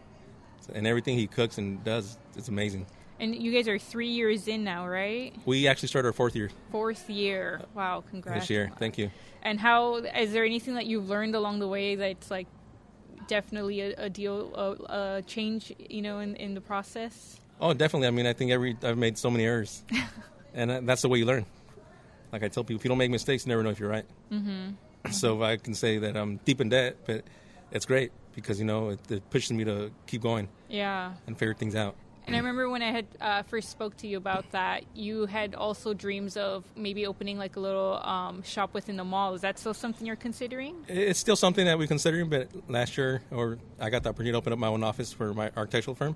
And 0.73 0.87
everything 0.87 1.17
he 1.17 1.27
cooks 1.27 1.57
and 1.57 1.83
does, 1.83 2.17
it's 2.37 2.47
amazing. 2.47 2.85
And 3.19 3.35
you 3.35 3.51
guys 3.51 3.67
are 3.67 3.77
three 3.77 4.09
years 4.09 4.47
in 4.47 4.63
now, 4.63 4.87
right? 4.87 5.33
We 5.45 5.67
actually 5.67 5.89
started 5.89 6.07
our 6.09 6.13
fourth 6.13 6.35
year 6.35 6.49
Fourth 6.71 7.09
year. 7.09 7.61
Wow, 7.73 8.03
congrats. 8.09 8.41
this 8.41 8.49
year. 8.49 8.71
Thank 8.79 8.97
you. 8.97 9.11
And 9.41 9.59
how 9.59 9.95
is 9.95 10.33
there 10.33 10.45
anything 10.45 10.75
that 10.75 10.85
you've 10.85 11.09
learned 11.09 11.35
along 11.35 11.59
the 11.59 11.67
way 11.67 11.95
that's 11.95 12.31
like 12.31 12.47
definitely 13.27 13.81
a, 13.81 14.05
a 14.05 14.09
deal, 14.09 14.53
a, 14.55 15.17
a 15.17 15.21
change, 15.23 15.73
you 15.77 16.01
know, 16.01 16.19
in 16.19 16.35
in 16.35 16.53
the 16.53 16.61
process? 16.61 17.39
Oh, 17.63 17.73
definitely. 17.73 18.09
I 18.09 18.11
mean, 18.11 18.25
I 18.27 18.33
think 18.33 18.51
every 18.51 18.75
I've 18.83 18.97
made 18.97 19.17
so 19.17 19.31
many 19.31 19.45
errors, 19.45 19.83
and 20.53 20.69
uh, 20.69 20.81
that's 20.83 21.01
the 21.01 21.07
way 21.07 21.17
you 21.19 21.25
learn. 21.25 21.45
Like 22.33 22.43
I 22.43 22.49
tell 22.49 22.63
people, 22.65 22.79
if 22.81 22.83
you 22.83 22.89
don't 22.89 22.97
make 22.97 23.09
mistakes, 23.09 23.45
you 23.45 23.49
never 23.51 23.63
know 23.63 23.69
if 23.69 23.79
you're 23.79 23.89
right. 23.89 24.05
Mm-hmm. 24.31 25.11
So 25.11 25.41
I 25.41 25.55
can 25.55 25.73
say 25.73 25.97
that 25.99 26.17
I'm 26.17 26.37
deep 26.43 26.59
in 26.59 26.67
debt, 26.67 26.97
but 27.05 27.23
it's 27.71 27.85
great 27.85 28.11
because 28.35 28.59
you 28.59 28.65
know 28.65 28.89
it, 28.89 28.99
it 29.09 29.29
pushes 29.29 29.53
me 29.53 29.63
to 29.63 29.91
keep 30.07 30.21
going 30.21 30.49
Yeah. 30.67 31.13
and 31.25 31.37
figure 31.37 31.53
things 31.53 31.73
out. 31.73 31.95
And 32.25 32.35
I 32.35 32.39
remember 32.39 32.69
when 32.69 32.81
I 32.81 32.91
had 32.91 33.05
uh, 33.21 33.43
first 33.43 33.69
spoke 33.69 33.95
to 33.97 34.07
you 34.07 34.17
about 34.17 34.51
that, 34.51 34.83
you 34.95 35.25
had 35.25 35.55
also 35.55 35.93
dreams 35.93 36.35
of 36.35 36.63
maybe 36.75 37.05
opening 37.05 37.37
like 37.37 37.55
a 37.55 37.59
little 37.61 37.95
um, 38.03 38.43
shop 38.43 38.73
within 38.73 38.97
the 38.97 39.03
mall. 39.05 39.33
Is 39.35 39.41
that 39.41 39.59
still 39.59 39.73
something 39.73 40.05
you're 40.07 40.15
considering? 40.15 40.75
It's 40.87 41.19
still 41.19 41.35
something 41.35 41.65
that 41.65 41.77
we're 41.77 41.87
considering, 41.87 42.29
but 42.29 42.49
last 42.69 42.97
year, 42.97 43.21
or 43.31 43.57
I 43.79 43.89
got 43.89 44.03
the 44.03 44.09
opportunity 44.09 44.31
to 44.33 44.37
open 44.37 44.51
up 44.53 44.59
my 44.59 44.67
own 44.67 44.83
office 44.83 45.13
for 45.13 45.33
my 45.33 45.51
architectural 45.55 45.95
firm, 45.95 46.15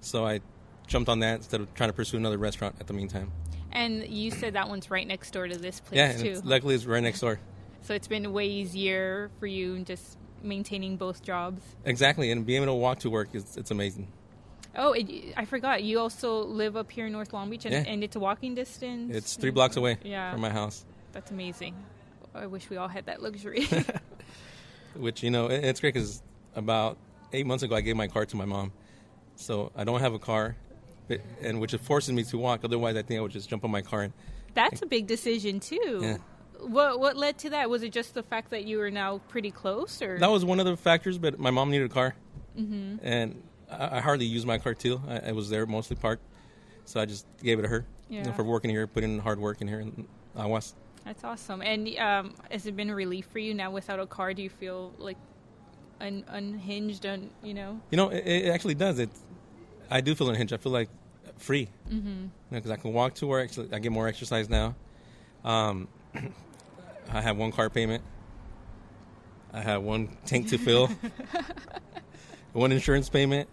so 0.00 0.26
I 0.26 0.40
jumped 0.86 1.08
on 1.08 1.20
that 1.20 1.36
instead 1.36 1.60
of 1.60 1.72
trying 1.74 1.88
to 1.90 1.94
pursue 1.94 2.16
another 2.16 2.38
restaurant 2.38 2.76
at 2.80 2.86
the 2.86 2.92
meantime. 2.92 3.30
And 3.72 4.06
you 4.06 4.30
said 4.30 4.54
that 4.54 4.68
one's 4.68 4.90
right 4.90 5.06
next 5.06 5.30
door 5.30 5.48
to 5.48 5.56
this 5.56 5.80
place 5.80 5.96
yeah, 5.96 6.12
too. 6.12 6.30
it's, 6.32 6.44
luckily 6.44 6.74
it's 6.74 6.84
right 6.84 7.02
next 7.02 7.20
door. 7.20 7.40
so 7.82 7.94
it's 7.94 8.08
been 8.08 8.32
way 8.32 8.46
easier 8.46 9.30
for 9.40 9.46
you 9.46 9.80
just 9.80 10.18
maintaining 10.42 10.96
both 10.96 11.22
jobs. 11.22 11.62
Exactly, 11.84 12.30
and 12.30 12.44
being 12.44 12.62
able 12.62 12.72
to 12.74 12.76
walk 12.76 12.98
to 13.00 13.10
work 13.10 13.28
is 13.34 13.56
it's 13.56 13.70
amazing. 13.70 14.08
Oh, 14.74 14.92
it, 14.92 15.34
I 15.36 15.44
forgot. 15.44 15.82
You 15.82 15.98
also 16.00 16.44
live 16.44 16.76
up 16.76 16.90
here 16.90 17.06
in 17.06 17.12
North 17.12 17.32
Long 17.32 17.50
Beach, 17.50 17.64
and, 17.66 17.74
Yeah. 17.74 17.84
and 17.86 18.02
it's 18.02 18.16
a 18.16 18.20
walking 18.20 18.54
distance. 18.54 19.14
It's 19.14 19.36
three 19.36 19.50
blocks 19.50 19.76
away 19.76 19.98
Yeah. 20.02 20.32
from 20.32 20.40
my 20.40 20.50
house, 20.50 20.84
That's 21.12 21.30
amazing. 21.30 21.74
I 22.34 22.46
wish 22.46 22.70
we 22.70 22.78
all 22.78 22.88
had 22.88 23.06
that 23.06 23.22
luxury. 23.22 23.66
which 24.96 25.22
you 25.22 25.30
know 25.30 25.46
it's 25.46 25.80
great 25.80 25.94
because 25.94 26.22
about 26.54 26.98
eight 27.32 27.46
months 27.46 27.62
ago 27.62 27.74
I 27.74 27.80
gave 27.80 27.96
my 27.96 28.08
car 28.08 28.26
to 28.26 28.36
my 28.36 28.44
mom, 28.44 28.72
so 29.36 29.72
I 29.76 29.84
don't 29.84 30.00
have 30.00 30.14
a 30.14 30.18
car, 30.18 30.56
and 31.42 31.60
which 31.60 31.74
forces 31.74 32.12
me 32.12 32.24
to 32.24 32.38
walk. 32.38 32.60
Otherwise, 32.64 32.96
I 32.96 33.02
think 33.02 33.18
I 33.18 33.20
would 33.22 33.32
just 33.32 33.48
jump 33.48 33.64
on 33.64 33.70
my 33.70 33.82
car 33.82 34.02
and 34.02 34.12
That's 34.54 34.82
a 34.82 34.86
big 34.86 35.06
decision 35.06 35.60
too. 35.60 36.00
Yeah. 36.02 36.16
What 36.60 37.00
what 37.00 37.16
led 37.16 37.38
to 37.38 37.50
that? 37.50 37.68
Was 37.68 37.82
it 37.82 37.92
just 37.92 38.14
the 38.14 38.22
fact 38.22 38.50
that 38.50 38.64
you 38.64 38.78
were 38.78 38.90
now 38.90 39.18
pretty 39.28 39.50
close, 39.50 40.00
or 40.00 40.18
That 40.18 40.30
was 40.30 40.44
one 40.44 40.60
of 40.60 40.66
the 40.66 40.76
factors, 40.76 41.18
but 41.18 41.38
my 41.38 41.50
mom 41.50 41.70
needed 41.70 41.90
a 41.90 41.94
car, 41.94 42.14
mm-hmm. 42.56 43.04
and 43.04 43.42
I, 43.68 43.98
I 43.98 44.00
hardly 44.00 44.26
used 44.26 44.46
my 44.46 44.58
car 44.58 44.74
too. 44.74 45.00
I, 45.08 45.30
I 45.30 45.32
was 45.32 45.50
there 45.50 45.66
mostly 45.66 45.96
parked, 45.96 46.22
so 46.84 47.00
I 47.00 47.06
just 47.06 47.26
gave 47.42 47.58
it 47.58 47.62
to 47.62 47.68
her 47.68 47.84
you 48.12 48.22
know, 48.22 48.32
for 48.32 48.44
working 48.44 48.70
here, 48.70 48.86
putting 48.86 49.14
in 49.14 49.18
hard 49.18 49.40
work 49.40 49.60
in 49.62 49.68
here 49.68 49.80
in 49.80 50.06
Aguas. 50.36 50.74
That's 51.04 51.24
awesome. 51.24 51.62
And 51.62 51.88
um, 51.98 52.34
has 52.50 52.66
it 52.66 52.76
been 52.76 52.90
a 52.90 52.94
relief 52.94 53.26
for 53.32 53.38
you 53.38 53.54
now 53.54 53.70
without 53.70 53.98
a 53.98 54.06
car? 54.06 54.34
Do 54.34 54.42
you 54.42 54.50
feel 54.50 54.92
like 54.98 55.16
un- 56.00 56.24
unhinged? 56.28 57.06
On 57.06 57.30
you 57.42 57.54
know? 57.54 57.80
You 57.90 57.96
know, 57.96 58.10
it, 58.10 58.24
it 58.26 58.50
actually 58.50 58.74
does. 58.74 58.98
It, 58.98 59.10
I 59.92 60.00
do 60.00 60.14
feel 60.14 60.30
unhinged. 60.30 60.54
I 60.54 60.56
feel 60.56 60.72
like 60.72 60.88
free 61.36 61.68
mm-hmm. 61.90 62.26
because 62.50 62.70
I 62.70 62.76
can 62.76 62.92
walk 62.92 63.14
to 63.14 63.26
work. 63.26 63.50
I 63.72 63.78
get 63.78 63.92
more 63.92 64.08
exercise 64.08 64.48
now. 64.48 64.74
Um, 65.44 65.88
I 67.12 67.20
have 67.20 67.36
one 67.36 67.52
car 67.52 67.68
payment. 67.68 68.02
I 69.52 69.60
have 69.60 69.82
one 69.82 70.08
tank 70.24 70.48
to 70.48 70.56
fill. 70.58 70.88
one 72.52 72.72
insurance 72.72 73.10
payment. 73.10 73.50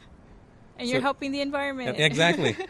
And 0.78 0.88
you're 0.88 1.02
helping 1.02 1.34
the 1.34 1.42
environment. 1.42 2.00
Exactly. 2.00 2.56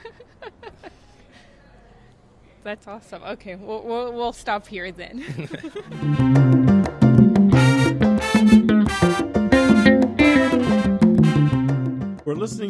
That's 2.64 2.88
awesome. 2.88 3.24
Okay, 3.24 3.56
we'll, 3.56 3.84
we'll 3.84 4.14
we'll 4.14 4.34
stop 4.34 4.68
here 4.68 4.92
then. 4.92 6.76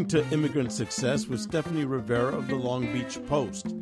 To 0.08 0.26
Immigrant 0.32 0.72
Success 0.72 1.28
with 1.28 1.42
Stephanie 1.42 1.84
Rivera 1.84 2.36
of 2.36 2.48
the 2.48 2.56
Long 2.56 2.92
Beach 2.94 3.20
Post. 3.28 3.76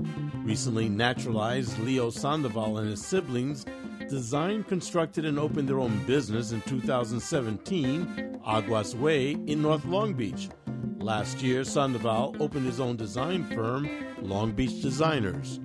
Recently 0.43 0.89
naturalized 0.89 1.77
Leo 1.79 2.09
Sandoval 2.09 2.79
and 2.79 2.89
his 2.89 3.05
siblings 3.05 3.65
designed, 4.09 4.67
constructed, 4.67 5.25
and 5.25 5.37
opened 5.37 5.69
their 5.69 5.79
own 5.79 6.03
business 6.05 6.51
in 6.51 6.61
2017, 6.61 8.39
Aguas 8.45 8.95
Way, 8.95 9.31
in 9.31 9.61
North 9.61 9.85
Long 9.85 10.13
Beach. 10.13 10.49
Last 10.97 11.41
year, 11.43 11.63
Sandoval 11.63 12.35
opened 12.39 12.65
his 12.65 12.79
own 12.79 12.97
design 12.97 13.45
firm, 13.45 13.87
Long 14.21 14.51
Beach 14.51 14.81
Designers. 14.81 15.59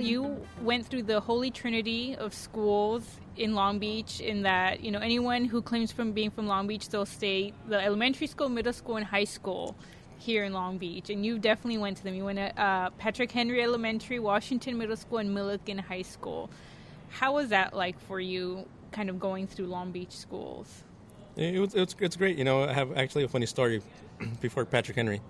Leo, 0.00 0.22
you 0.22 0.46
went 0.62 0.86
through 0.86 1.04
the 1.04 1.20
holy 1.20 1.50
trinity 1.50 2.16
of 2.16 2.34
schools 2.34 3.04
in 3.36 3.54
Long 3.54 3.78
Beach. 3.78 4.20
In 4.20 4.42
that, 4.42 4.80
you 4.80 4.90
know, 4.90 4.98
anyone 4.98 5.44
who 5.44 5.62
claims 5.62 5.92
from 5.92 6.12
being 6.12 6.30
from 6.30 6.46
Long 6.46 6.66
Beach, 6.66 6.88
they'll 6.88 7.06
stay 7.06 7.52
the 7.68 7.80
elementary 7.80 8.26
school, 8.26 8.48
middle 8.48 8.72
school, 8.72 8.96
and 8.96 9.06
high 9.06 9.24
school 9.24 9.76
here 10.18 10.44
in 10.44 10.52
Long 10.52 10.78
Beach. 10.78 11.10
And 11.10 11.24
you 11.24 11.38
definitely 11.38 11.78
went 11.78 11.96
to 11.98 12.04
them. 12.04 12.14
You 12.14 12.24
went 12.24 12.38
to 12.38 12.60
uh, 12.60 12.90
Patrick 12.98 13.30
Henry 13.30 13.62
Elementary, 13.62 14.18
Washington 14.18 14.78
Middle 14.78 14.96
School, 14.96 15.18
and 15.18 15.36
Millikan 15.36 15.80
High 15.80 16.02
School. 16.02 16.50
How 17.08 17.34
was 17.34 17.48
that 17.48 17.74
like 17.74 17.98
for 18.00 18.20
you, 18.20 18.66
kind 18.92 19.08
of 19.10 19.18
going 19.18 19.46
through 19.46 19.66
Long 19.66 19.92
Beach 19.92 20.12
schools? 20.12 20.84
It 21.36 21.58
was, 21.58 21.74
it's, 21.74 21.96
it's 22.00 22.16
great. 22.16 22.36
You 22.36 22.44
know, 22.44 22.64
I 22.64 22.72
have 22.72 22.96
actually 22.96 23.24
a 23.24 23.28
funny 23.28 23.46
story 23.46 23.82
before 24.40 24.64
Patrick 24.64 24.96
Henry. 24.96 25.20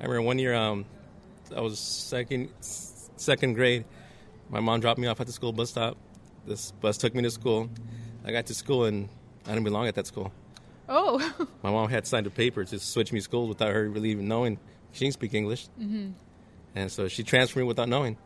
I 0.00 0.04
remember 0.04 0.22
one 0.22 0.38
year 0.38 0.54
um, 0.54 0.84
I 1.54 1.60
was 1.60 1.78
second 1.78 2.50
second 3.16 3.54
grade. 3.54 3.84
My 4.50 4.60
mom 4.60 4.80
dropped 4.80 4.98
me 4.98 5.06
off 5.06 5.20
at 5.20 5.26
the 5.26 5.32
school 5.32 5.52
bus 5.52 5.70
stop. 5.70 5.96
This 6.46 6.72
bus 6.72 6.98
took 6.98 7.14
me 7.14 7.22
to 7.22 7.30
school. 7.30 7.70
I 8.24 8.32
got 8.32 8.46
to 8.46 8.54
school 8.54 8.84
and 8.84 9.08
I 9.46 9.50
didn't 9.50 9.64
belong 9.64 9.86
at 9.88 9.94
that 9.94 10.06
school. 10.06 10.32
Oh, 10.88 11.18
My 11.62 11.70
mom 11.70 11.88
had 11.88 12.06
signed 12.06 12.26
a 12.26 12.30
paper 12.30 12.64
to 12.64 12.78
switch 12.78 13.12
me 13.12 13.20
schools 13.20 13.48
without 13.48 13.72
her 13.72 13.88
really 13.88 14.10
even 14.10 14.28
knowing. 14.28 14.58
She 14.92 15.04
didn't 15.04 15.14
speak 15.14 15.32
English, 15.32 15.68
mm-hmm. 15.80 16.10
and 16.74 16.92
so 16.92 17.08
she 17.08 17.22
transferred 17.22 17.60
me 17.60 17.64
without 17.66 17.88
knowing. 17.88 18.18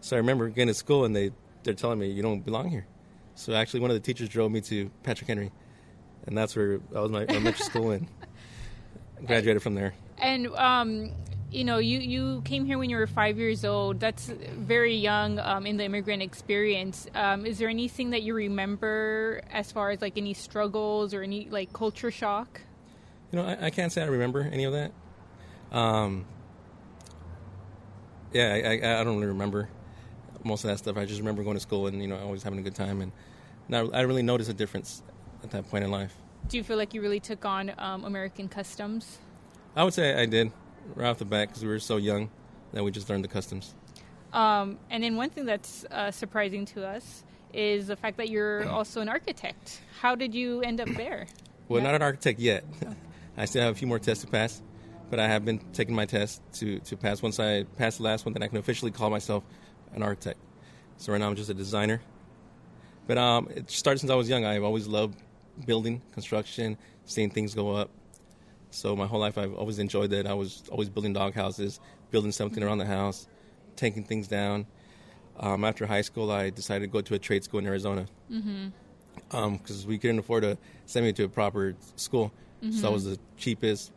So 0.00 0.16
I 0.16 0.20
remember 0.20 0.48
getting 0.48 0.68
to 0.68 0.74
school 0.74 1.04
and 1.04 1.14
they 1.14 1.32
they're 1.64 1.74
telling 1.74 1.98
me 1.98 2.08
you 2.10 2.22
don't 2.22 2.40
belong 2.40 2.68
here. 2.70 2.86
So 3.34 3.52
actually, 3.52 3.80
one 3.80 3.90
of 3.90 3.94
the 3.94 4.00
teachers 4.00 4.28
drove 4.30 4.50
me 4.50 4.60
to 4.62 4.90
Patrick 5.02 5.28
Henry, 5.28 5.50
and 6.26 6.38
that's 6.38 6.56
where 6.56 6.80
I 6.96 7.00
was 7.00 7.10
my 7.10 7.26
elementary 7.28 7.64
school 7.64 7.90
and 7.90 8.08
graduated 9.26 9.62
from 9.62 9.74
there. 9.74 9.92
and 10.18 10.46
um, 10.56 11.10
you 11.50 11.64
know, 11.64 11.78
you 11.78 11.98
you 11.98 12.42
came 12.42 12.66
here 12.66 12.78
when 12.78 12.90
you 12.90 12.96
were 12.96 13.06
five 13.06 13.38
years 13.38 13.64
old. 13.64 14.00
That's 14.00 14.26
very 14.26 14.94
young 14.94 15.38
um, 15.38 15.66
in 15.66 15.78
the 15.78 15.84
immigrant 15.84 16.22
experience. 16.22 17.06
Um, 17.14 17.46
is 17.46 17.58
there 17.58 17.68
anything 17.68 18.10
that 18.10 18.22
you 18.22 18.34
remember 18.34 19.40
as 19.50 19.72
far 19.72 19.90
as 19.90 20.02
like 20.02 20.18
any 20.18 20.34
struggles 20.34 21.14
or 21.14 21.22
any 21.22 21.48
like 21.50 21.72
culture 21.72 22.10
shock? 22.10 22.60
You 23.32 23.38
know, 23.38 23.46
I, 23.46 23.66
I 23.66 23.70
can't 23.70 23.90
say 23.90 24.02
I 24.02 24.06
remember 24.06 24.48
any 24.52 24.64
of 24.64 24.72
that. 24.72 24.92
Um, 25.72 26.26
yeah, 28.32 28.52
I, 28.52 28.86
I, 28.86 29.00
I 29.00 29.04
don't 29.04 29.16
really 29.16 29.28
remember 29.28 29.70
most 30.44 30.64
of 30.64 30.70
that 30.70 30.78
stuff. 30.78 30.98
I 30.98 31.06
just 31.06 31.20
remember 31.20 31.42
going 31.42 31.56
to 31.56 31.60
school 31.60 31.86
and 31.86 32.00
you 32.02 32.08
know 32.08 32.18
always 32.18 32.42
having 32.42 32.58
a 32.58 32.62
good 32.62 32.74
time, 32.74 33.00
and 33.00 33.12
not, 33.68 33.94
I 33.94 34.02
really 34.02 34.22
noticed 34.22 34.50
a 34.50 34.54
difference 34.54 35.02
at 35.42 35.50
that 35.52 35.68
point 35.70 35.84
in 35.84 35.90
life. 35.90 36.14
Do 36.48 36.58
you 36.58 36.62
feel 36.62 36.76
like 36.76 36.92
you 36.92 37.00
really 37.00 37.20
took 37.20 37.46
on 37.46 37.72
um, 37.78 38.04
American 38.04 38.48
customs? 38.48 39.18
I 39.74 39.84
would 39.84 39.94
say 39.94 40.20
I 40.20 40.26
did 40.26 40.52
right 40.94 41.08
off 41.08 41.18
the 41.18 41.24
bat 41.24 41.48
because 41.48 41.62
we 41.62 41.68
were 41.68 41.78
so 41.78 41.96
young 41.96 42.30
that 42.72 42.84
we 42.84 42.90
just 42.90 43.08
learned 43.08 43.24
the 43.24 43.28
customs. 43.28 43.74
Um, 44.32 44.78
and 44.90 45.02
then 45.02 45.16
one 45.16 45.30
thing 45.30 45.46
that's 45.46 45.84
uh, 45.90 46.10
surprising 46.10 46.66
to 46.66 46.86
us 46.86 47.24
is 47.54 47.86
the 47.86 47.96
fact 47.96 48.16
that 48.18 48.28
you're 48.28 48.68
also 48.68 49.00
an 49.00 49.08
architect. 49.08 49.80
How 50.00 50.14
did 50.14 50.34
you 50.34 50.60
end 50.62 50.80
up 50.80 50.88
there? 50.96 51.26
Well, 51.68 51.80
Yeah. 51.80 51.86
not 51.86 51.94
an 51.94 52.02
architect 52.02 52.38
yet. 52.40 52.64
I 53.36 53.44
still 53.44 53.62
have 53.62 53.72
a 53.72 53.78
few 53.78 53.86
more 53.88 53.98
tests 53.98 54.24
to 54.24 54.30
pass, 54.30 54.60
but 55.10 55.20
I 55.20 55.28
have 55.28 55.44
been 55.44 55.58
taking 55.72 55.94
my 55.94 56.04
test 56.06 56.42
to, 56.54 56.78
to 56.80 56.96
pass. 56.96 57.22
Once 57.22 57.38
I 57.38 57.62
pass 57.76 57.96
the 57.98 58.02
last 58.02 58.26
one, 58.26 58.32
then 58.32 58.42
I 58.42 58.48
can 58.48 58.58
officially 58.58 58.90
call 58.90 59.10
myself 59.10 59.44
an 59.94 60.02
architect. 60.02 60.38
So 60.96 61.12
right 61.12 61.18
now 61.20 61.28
I'm 61.28 61.36
just 61.36 61.48
a 61.48 61.54
designer. 61.54 62.00
But 63.06 63.16
um, 63.16 63.48
it 63.54 63.70
started 63.70 64.00
since 64.00 64.10
I 64.10 64.16
was 64.16 64.28
young. 64.28 64.44
I've 64.44 64.64
always 64.64 64.86
loved 64.86 65.22
building, 65.64 66.02
construction, 66.12 66.76
seeing 67.06 67.30
things 67.30 67.54
go 67.54 67.72
up. 67.72 67.90
So 68.70 68.94
my 68.94 69.06
whole 69.06 69.20
life 69.20 69.38
I've 69.38 69.54
always 69.54 69.78
enjoyed 69.78 70.10
that. 70.10 70.26
I 70.26 70.34
was 70.34 70.62
always 70.70 70.88
building 70.88 71.12
dog 71.12 71.34
houses, 71.34 71.80
building 72.10 72.32
something 72.32 72.62
around 72.62 72.78
the 72.78 72.86
house, 72.86 73.26
taking 73.76 74.04
things 74.04 74.28
down. 74.28 74.66
Um, 75.40 75.64
after 75.64 75.86
high 75.86 76.02
school, 76.02 76.32
I 76.32 76.50
decided 76.50 76.86
to 76.86 76.92
go 76.92 77.00
to 77.00 77.14
a 77.14 77.18
trade 77.18 77.44
school 77.44 77.60
in 77.60 77.66
Arizona 77.66 78.06
mm-hmm. 78.30 78.68
um, 79.36 79.56
because 79.56 79.86
we 79.86 79.98
couldn't 79.98 80.18
afford 80.18 80.42
to 80.42 80.58
send 80.86 81.06
me 81.06 81.12
to 81.12 81.24
a 81.24 81.28
proper 81.28 81.74
school. 81.96 82.32
So 82.60 82.66
that 82.66 82.74
mm-hmm. 82.74 82.92
was 82.92 83.04
the 83.04 83.18
cheapest 83.36 83.92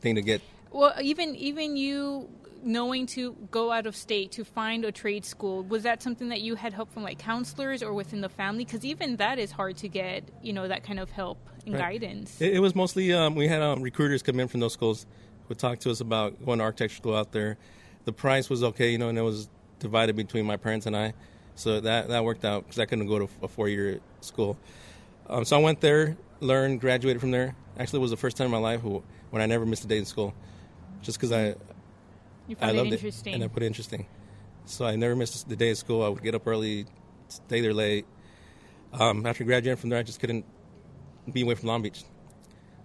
thing 0.00 0.14
to 0.14 0.22
get. 0.22 0.40
Well, 0.70 0.94
even 1.00 1.36
even 1.36 1.76
you 1.76 2.30
knowing 2.64 3.06
to 3.06 3.36
go 3.50 3.70
out 3.72 3.86
of 3.86 3.94
state 3.94 4.32
to 4.32 4.44
find 4.44 4.84
a 4.84 4.92
trade 4.92 5.24
school 5.24 5.62
was 5.62 5.82
that 5.82 6.02
something 6.02 6.28
that 6.30 6.40
you 6.40 6.54
had 6.54 6.72
help 6.72 6.92
from 6.92 7.02
like 7.02 7.18
counselors 7.18 7.82
or 7.82 7.92
within 7.92 8.20
the 8.20 8.28
family? 8.28 8.64
Because 8.64 8.84
even 8.84 9.16
that 9.16 9.38
is 9.38 9.52
hard 9.52 9.76
to 9.78 9.88
get. 9.88 10.24
You 10.42 10.52
know 10.52 10.68
that 10.68 10.84
kind 10.84 11.00
of 11.00 11.10
help 11.10 11.38
and 11.66 11.74
Right. 11.74 12.00
guidance. 12.00 12.40
It, 12.40 12.54
it 12.54 12.58
was 12.60 12.74
mostly 12.74 13.12
um, 13.12 13.34
we 13.34 13.48
had 13.48 13.62
um, 13.62 13.82
recruiters 13.82 14.22
come 14.22 14.40
in 14.40 14.48
from 14.48 14.60
those 14.60 14.72
schools 14.72 15.06
would 15.48 15.58
talk 15.58 15.78
to 15.80 15.90
us 15.90 16.00
about 16.00 16.44
going 16.44 16.58
to 16.58 16.64
architecture 16.64 16.96
school 16.96 17.16
out 17.16 17.32
there. 17.32 17.56
The 18.04 18.12
price 18.12 18.48
was 18.50 18.62
okay, 18.62 18.90
you 18.90 18.98
know, 18.98 19.08
and 19.08 19.18
it 19.18 19.22
was 19.22 19.48
divided 19.78 20.16
between 20.16 20.46
my 20.46 20.56
parents 20.56 20.86
and 20.86 20.96
I, 20.96 21.14
so 21.54 21.80
that 21.80 22.08
that 22.08 22.24
worked 22.24 22.44
out 22.44 22.64
because 22.64 22.78
I 22.78 22.86
couldn't 22.86 23.06
go 23.06 23.18
to 23.18 23.28
a 23.42 23.48
four 23.48 23.68
year 23.68 24.00
school. 24.20 24.58
Um, 25.28 25.44
so 25.44 25.58
I 25.58 25.60
went 25.60 25.80
there, 25.80 26.16
learned, 26.40 26.80
graduated 26.80 27.20
from 27.20 27.30
there. 27.30 27.54
Actually, 27.78 27.98
it 27.98 28.02
was 28.02 28.10
the 28.10 28.16
first 28.16 28.36
time 28.36 28.46
in 28.46 28.50
my 28.50 28.58
life 28.58 28.80
who, 28.80 29.02
when 29.30 29.40
I 29.42 29.46
never 29.46 29.64
missed 29.64 29.84
a 29.84 29.88
day 29.88 29.98
in 29.98 30.04
school, 30.04 30.34
just 31.02 31.18
because 31.18 31.32
I 31.32 31.54
you 32.48 32.56
I 32.60 32.72
loved 32.72 32.92
it 32.92 33.02
it 33.02 33.26
and 33.26 33.44
I 33.44 33.48
put 33.48 33.62
it 33.62 33.66
interesting. 33.66 34.06
So 34.66 34.84
I 34.86 34.96
never 34.96 35.14
missed 35.16 35.48
the 35.48 35.56
day 35.56 35.70
of 35.70 35.78
school. 35.78 36.02
I 36.02 36.08
would 36.08 36.22
get 36.22 36.34
up 36.34 36.46
early, 36.46 36.86
stay 37.28 37.60
there 37.60 37.74
late. 37.74 38.06
Um, 38.92 39.26
after 39.26 39.44
graduating 39.44 39.76
from 39.80 39.90
there, 39.90 39.98
I 39.98 40.02
just 40.02 40.20
couldn't 40.20 40.44
be 41.30 41.42
away 41.42 41.54
from 41.54 41.68
Long 41.68 41.82
Beach. 41.82 42.04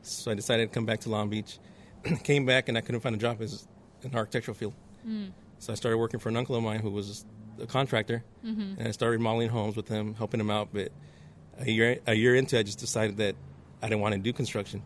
So 0.02 0.32
I 0.32 0.34
decided 0.34 0.70
to 0.70 0.74
come 0.74 0.86
back 0.86 1.02
to 1.02 1.10
Long 1.10 1.30
Beach. 1.30 1.60
Came 2.24 2.46
back 2.46 2.68
and 2.70 2.78
I 2.78 2.82
couldn't 2.82 3.02
find 3.02 3.16
a 3.16 3.20
job 3.20 3.42
as 3.42 3.68
in 4.02 4.12
the 4.12 4.18
architectural 4.18 4.56
field. 4.56 4.74
So 5.60 5.74
I 5.74 5.76
started 5.76 5.98
working 5.98 6.20
for 6.20 6.30
an 6.30 6.38
uncle 6.38 6.56
of 6.56 6.64
mine 6.64 6.80
who 6.80 6.90
was 6.90 7.26
a 7.62 7.66
contractor, 7.66 8.24
and 8.80 8.88
I 8.88 8.92
started 8.92 9.18
remodeling 9.18 9.50
homes 9.50 9.76
with 9.76 9.88
him, 9.90 10.14
helping 10.16 10.40
him 10.40 10.50
out. 10.50 10.70
But 10.72 10.92
a 11.60 11.70
year 11.70 12.00
a 12.08 12.14
year 12.14 12.36
into, 12.36 12.56
it, 12.56 12.60
I 12.60 12.64
just 12.64 12.80
decided 12.80 13.18
that 13.18 13.36
I 13.82 13.90
didn't 13.90 14.02
want 14.02 14.14
to 14.14 14.20
do 14.20 14.32
construction. 14.32 14.82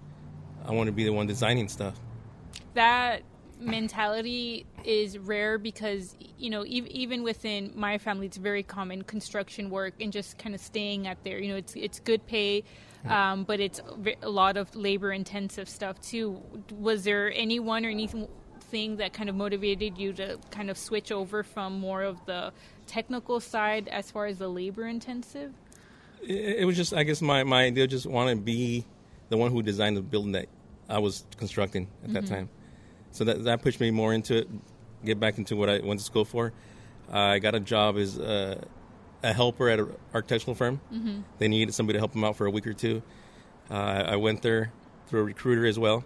I 0.66 0.72
wanted 0.72 0.92
to 0.92 0.96
be 0.96 1.04
the 1.04 1.14
one 1.14 1.28
designing 1.28 1.68
stuff. 1.70 2.00
that 2.74 3.22
mentality 3.60 4.66
is 4.84 5.18
rare 5.18 5.58
because 5.58 6.16
you 6.38 6.50
know 6.50 6.62
ev- 6.62 6.88
even 6.88 7.24
within 7.24 7.72
my 7.76 7.98
family 7.98 8.28
it's 8.28 8.38
very 8.38 8.64
common 8.64 9.04
construction 9.04 9.70
work 9.70 9.94
and 10.02 10.12
just 10.12 10.38
kind 10.38 10.54
of 10.54 10.62
staying 10.62 11.08
at 11.08 11.24
there. 11.24 11.40
You 11.40 11.50
know 11.50 11.58
it's 11.58 11.76
it's 11.76 12.00
good 12.00 12.26
pay 12.28 12.64
um, 13.06 13.44
but 13.44 13.60
it's 13.60 13.82
a 14.22 14.30
lot 14.30 14.58
of 14.58 14.74
labor 14.76 15.12
intensive 15.12 15.68
stuff 15.68 16.02
too. 16.02 16.42
Was 16.72 17.04
there 17.04 17.32
anyone 17.34 17.86
or 17.86 17.90
anything 17.90 18.28
that 18.98 19.14
kind 19.14 19.30
of 19.30 19.36
motivated 19.36 19.98
you 19.98 20.14
to 20.14 20.40
kind 20.52 20.70
of 20.70 20.78
switch 20.78 21.12
over 21.12 21.44
from 21.44 21.80
more 21.80 22.02
of 22.02 22.26
the 22.26 22.52
technical 22.88 23.40
side 23.40 23.88
as 23.90 24.10
far 24.10 24.26
as 24.26 24.38
the 24.38 24.48
labor 24.48 24.88
intensive? 24.88 25.54
It, 26.22 26.60
it 26.60 26.66
was 26.66 26.78
just 26.78 26.94
I 26.94 27.04
guess 27.04 27.22
my 27.22 27.44
my 27.44 27.66
idea 27.66 27.88
just 27.88 28.06
want 28.06 28.30
to 28.30 28.36
be 28.36 28.86
the 29.30 29.38
one 29.38 29.52
who 29.52 29.62
designed 29.62 29.98
the 29.98 30.02
building 30.02 30.32
that 30.34 30.48
I 30.88 31.00
was 31.00 31.26
constructing 31.38 31.88
at 32.04 32.14
that 32.14 32.26
time. 32.26 32.50
So 33.14 33.24
that 33.24 33.44
that 33.46 33.62
pushed 33.62 33.80
me 33.80 33.92
more 33.92 34.14
into 34.14 34.40
it, 34.40 34.50
get 35.06 35.20
back 35.20 35.38
into 35.38 35.56
what 35.56 35.70
I 35.70 35.80
went 35.80 36.00
to 36.00 36.06
school 36.06 36.26
for. 36.26 36.52
I 37.10 37.40
got 37.40 37.54
a 37.54 37.60
job 37.60 37.98
as 37.98 38.18
a, 38.18 38.64
a 39.22 39.34
helper 39.34 39.70
at 39.70 39.80
an 39.80 39.96
architectural 40.14 40.56
firm. 40.56 40.82
Mm-hmm. 40.92 41.22
They 41.38 41.48
needed 41.48 41.74
somebody 41.74 41.98
to 41.98 42.00
help 42.00 42.14
them 42.14 42.24
out 42.24 42.36
for 42.36 42.46
a 42.46 42.52
week 42.52 42.66
or 42.68 42.74
two. 42.74 43.04
Uh, 43.70 43.74
I 44.08 44.16
went 44.16 44.42
there 44.42 44.72
through 45.08 45.22
a 45.22 45.24
recruiter 45.24 45.66
as 45.66 45.78
well. 45.78 46.04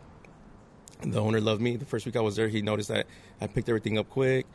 The 1.02 1.22
owner 1.22 1.40
loved 1.40 1.62
me. 1.62 1.78
The 1.78 1.86
first 1.86 2.06
week 2.06 2.16
I 2.16 2.22
was 2.22 2.36
there, 2.36 2.48
he 2.50 2.62
noticed 2.62 2.90
that 2.90 3.08
I 3.40 3.48
picked 3.48 3.70
everything 3.70 3.98
up 3.98 4.10
quick. 4.10 4.46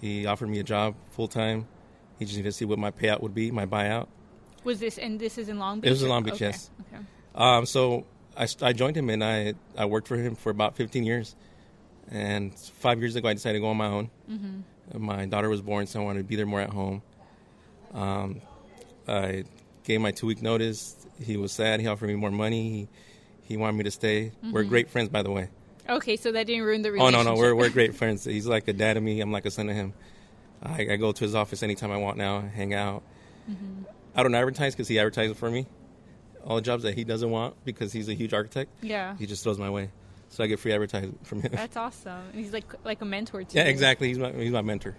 He 0.00 0.26
offered 0.26 0.48
me 0.48 0.60
a 0.60 0.62
job 0.62 0.94
full 1.10 1.28
time. 1.28 1.66
He 2.18 2.24
just 2.24 2.36
needed 2.36 2.50
to 2.50 2.52
see 2.52 2.64
what 2.64 2.78
my 2.78 2.90
payout 2.90 3.20
would 3.20 3.34
be, 3.34 3.50
my 3.50 3.66
buyout. 3.66 4.06
was 4.64 4.78
this 4.78 4.98
and 4.98 5.18
this 5.18 5.38
is 5.38 5.48
in 5.48 5.58
long 5.58 5.80
beach 5.80 5.88
It 5.88 5.90
was 5.90 6.02
in 6.02 6.08
Long 6.08 6.22
Beach, 6.22 6.34
okay, 6.34 6.46
yes. 6.46 6.70
okay 6.80 7.02
Um, 7.34 7.66
so 7.66 8.06
I, 8.36 8.46
I 8.62 8.72
joined 8.72 8.96
him 8.96 9.10
and 9.10 9.24
I, 9.24 9.54
I 9.76 9.86
worked 9.86 10.08
for 10.08 10.16
him 10.16 10.34
for 10.36 10.50
about 10.50 10.76
15 10.76 11.04
years. 11.04 11.34
And 12.10 12.54
five 12.54 13.00
years 13.00 13.16
ago, 13.16 13.28
I 13.28 13.34
decided 13.34 13.54
to 13.58 13.60
go 13.60 13.68
on 13.68 13.76
my 13.76 13.86
own. 13.86 14.10
Mm-hmm. 14.30 15.04
My 15.04 15.26
daughter 15.26 15.48
was 15.48 15.60
born, 15.60 15.86
so 15.86 16.00
I 16.00 16.04
wanted 16.04 16.20
to 16.20 16.24
be 16.24 16.36
there 16.36 16.46
more 16.46 16.60
at 16.60 16.70
home. 16.70 17.02
Um, 17.92 18.40
I 19.08 19.44
gave 19.84 20.00
my 20.00 20.10
two 20.12 20.26
week 20.26 20.42
notice. 20.42 20.96
He 21.20 21.36
was 21.36 21.52
sad. 21.52 21.80
He 21.80 21.86
offered 21.86 22.08
me 22.08 22.14
more 22.14 22.30
money. 22.30 22.70
He, 22.70 22.88
he 23.42 23.56
wanted 23.56 23.76
me 23.78 23.84
to 23.84 23.90
stay. 23.90 24.32
We're 24.52 24.64
great 24.64 24.90
friends, 24.90 25.08
by 25.08 25.22
the 25.22 25.30
way. 25.30 25.48
okay 25.88 26.16
so 26.16 26.32
that 26.32 26.46
didn't 26.46 26.64
ruin 26.64 26.82
the 26.82 26.90
relationship. 26.92 27.20
Oh 27.20 27.22
no, 27.24 27.34
no, 27.34 27.38
we're 27.40 27.54
we're 27.54 27.70
great 27.70 27.94
friends. 28.00 28.24
He's 28.24 28.46
like 28.46 28.68
a 28.68 28.72
dad 28.72 28.94
to 28.94 29.00
me. 29.00 29.20
I'm 29.20 29.32
like 29.32 29.46
a 29.46 29.50
son 29.50 29.66
to 29.66 29.74
him. 29.74 29.92
I, 30.62 30.82
I 30.92 30.96
go 30.96 31.12
to 31.12 31.24
his 31.24 31.34
office 31.34 31.62
anytime 31.62 31.90
I 31.92 31.96
want 31.98 32.16
now, 32.18 32.40
hang 32.40 32.74
out. 32.74 33.02
I 34.14 34.22
don't 34.22 34.34
advertise 34.34 34.74
because 34.74 34.88
he 34.88 34.98
advertises 34.98 35.36
for 35.36 35.50
me. 35.50 35.66
All 36.44 36.56
the 36.56 36.62
jobs 36.62 36.82
that 36.84 36.94
he 36.94 37.04
doesn't 37.04 37.30
want 37.30 37.54
because 37.64 37.92
he's 37.92 38.08
a 38.08 38.14
huge 38.14 38.32
architect, 38.34 38.70
Yeah. 38.82 39.16
he 39.16 39.26
just 39.26 39.42
throws 39.44 39.58
my 39.58 39.68
way. 39.70 39.90
So 40.36 40.44
I 40.44 40.48
get 40.48 40.60
free 40.60 40.74
advertising 40.74 41.18
from 41.22 41.40
him. 41.40 41.50
That's 41.54 41.78
awesome. 41.78 42.20
And 42.30 42.34
he's 42.34 42.52
like 42.52 42.66
like 42.84 43.00
a 43.00 43.06
mentor 43.06 43.42
to 43.42 43.56
yeah, 43.56 43.64
you. 43.64 43.70
exactly. 43.70 44.08
He's 44.08 44.18
my 44.18 44.32
he's 44.32 44.52
my 44.52 44.60
mentor. 44.60 44.94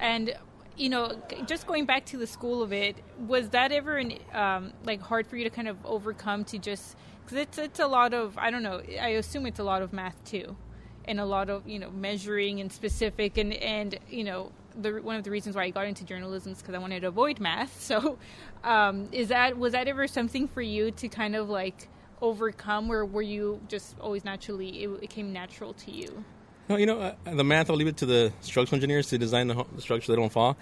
And 0.00 0.34
you 0.76 0.88
know, 0.88 1.22
just 1.46 1.68
going 1.68 1.86
back 1.86 2.06
to 2.06 2.16
the 2.16 2.26
school 2.26 2.60
of 2.60 2.72
it, 2.72 2.96
was 3.16 3.50
that 3.50 3.70
ever 3.70 3.96
an, 3.98 4.18
um, 4.32 4.72
like 4.82 5.00
hard 5.00 5.28
for 5.28 5.36
you 5.36 5.44
to 5.44 5.50
kind 5.50 5.68
of 5.68 5.76
overcome 5.86 6.44
to 6.46 6.58
just 6.58 6.96
because 7.24 7.38
it's 7.38 7.56
it's 7.56 7.78
a 7.78 7.86
lot 7.86 8.14
of 8.14 8.36
I 8.36 8.50
don't 8.50 8.64
know. 8.64 8.82
I 9.00 9.10
assume 9.10 9.46
it's 9.46 9.60
a 9.60 9.64
lot 9.64 9.80
of 9.80 9.92
math 9.92 10.16
too, 10.24 10.56
and 11.04 11.20
a 11.20 11.24
lot 11.24 11.50
of 11.50 11.68
you 11.68 11.78
know 11.78 11.90
measuring 11.92 12.58
and 12.60 12.72
specific 12.72 13.38
and 13.38 13.54
and 13.54 13.96
you 14.10 14.24
know 14.24 14.50
the 14.76 14.94
one 14.94 15.14
of 15.14 15.22
the 15.22 15.30
reasons 15.30 15.54
why 15.54 15.62
I 15.62 15.70
got 15.70 15.86
into 15.86 16.04
journalism 16.04 16.50
is 16.50 16.58
because 16.58 16.74
I 16.74 16.78
wanted 16.78 17.02
to 17.02 17.06
avoid 17.06 17.38
math. 17.38 17.80
So, 17.80 18.18
um, 18.64 19.08
is 19.12 19.28
that 19.28 19.56
was 19.56 19.70
that 19.74 19.86
ever 19.86 20.08
something 20.08 20.48
for 20.48 20.62
you 20.62 20.90
to 20.90 21.08
kind 21.08 21.36
of 21.36 21.48
like 21.48 21.86
overcome, 22.20 22.90
or 22.90 23.04
were 23.04 23.22
you 23.22 23.60
just 23.68 23.98
always 24.00 24.24
naturally 24.24 24.82
it, 24.84 24.90
it 25.02 25.10
came 25.10 25.32
natural 25.32 25.72
to 25.74 25.90
you? 25.90 26.24
No, 26.68 26.76
you 26.76 26.86
know, 26.86 26.98
uh, 27.00 27.14
the 27.34 27.44
math, 27.44 27.68
I'll 27.68 27.76
leave 27.76 27.88
it 27.88 27.98
to 27.98 28.06
the 28.06 28.32
structural 28.40 28.76
engineers 28.76 29.08
to 29.08 29.18
design 29.18 29.48
the, 29.48 29.64
the 29.74 29.82
structure 29.82 30.12
they 30.12 30.16
don't 30.16 30.32
fall. 30.32 30.56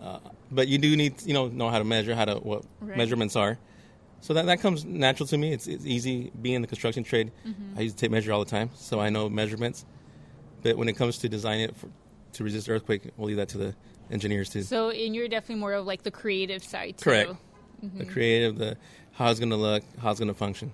Uh, 0.00 0.18
but 0.50 0.68
you 0.68 0.78
do 0.78 0.96
need, 0.96 1.20
you 1.22 1.34
know, 1.34 1.48
know 1.48 1.68
how 1.68 1.78
to 1.78 1.84
measure, 1.84 2.14
how 2.14 2.24
to, 2.24 2.36
what 2.36 2.64
Right. 2.80 2.96
measurements 2.96 3.34
are. 3.36 3.58
So 4.20 4.34
that, 4.34 4.46
that 4.46 4.60
comes 4.60 4.84
natural 4.84 5.26
to 5.28 5.38
me. 5.38 5.52
It's, 5.52 5.66
it's 5.66 5.84
easy 5.84 6.30
being 6.40 6.56
in 6.56 6.62
the 6.62 6.68
construction 6.68 7.02
trade. 7.02 7.32
I 7.76 7.80
used 7.80 7.96
to 7.96 8.00
take 8.00 8.10
measure 8.10 8.32
all 8.32 8.44
the 8.44 8.50
time, 8.50 8.70
so 8.74 9.00
I 9.00 9.08
know 9.10 9.28
measurements. 9.28 9.84
But 10.62 10.76
when 10.76 10.88
it 10.88 10.92
comes 10.94 11.18
to 11.18 11.28
designing 11.28 11.64
it 11.64 11.76
for, 11.76 11.88
to 12.34 12.44
resist 12.44 12.68
earthquake, 12.68 13.10
we'll 13.16 13.28
leave 13.28 13.38
that 13.38 13.48
to 13.50 13.58
the 13.58 13.74
engineers 14.10 14.50
too. 14.50 14.62
So, 14.62 14.90
and 14.90 15.14
you're 15.14 15.28
definitely 15.28 15.60
more 15.60 15.72
of 15.72 15.86
like 15.86 16.02
the 16.02 16.10
creative 16.10 16.62
side 16.62 16.98
too. 16.98 17.04
Correct. 17.04 17.32
The 17.94 18.04
creative, 18.04 18.58
the 18.58 18.76
how 19.12 19.30
it's 19.30 19.40
going 19.40 19.50
to 19.50 19.56
look, 19.56 19.82
how 20.00 20.10
it's 20.10 20.20
going 20.20 20.28
to 20.28 20.34
function. 20.34 20.70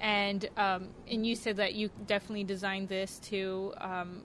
And 0.00 0.48
um, 0.56 0.88
and 1.08 1.26
you 1.26 1.34
said 1.36 1.56
that 1.58 1.74
you 1.74 1.90
definitely 2.06 2.44
designed 2.44 2.88
this 2.88 3.18
to. 3.20 3.72
Um, 3.78 4.22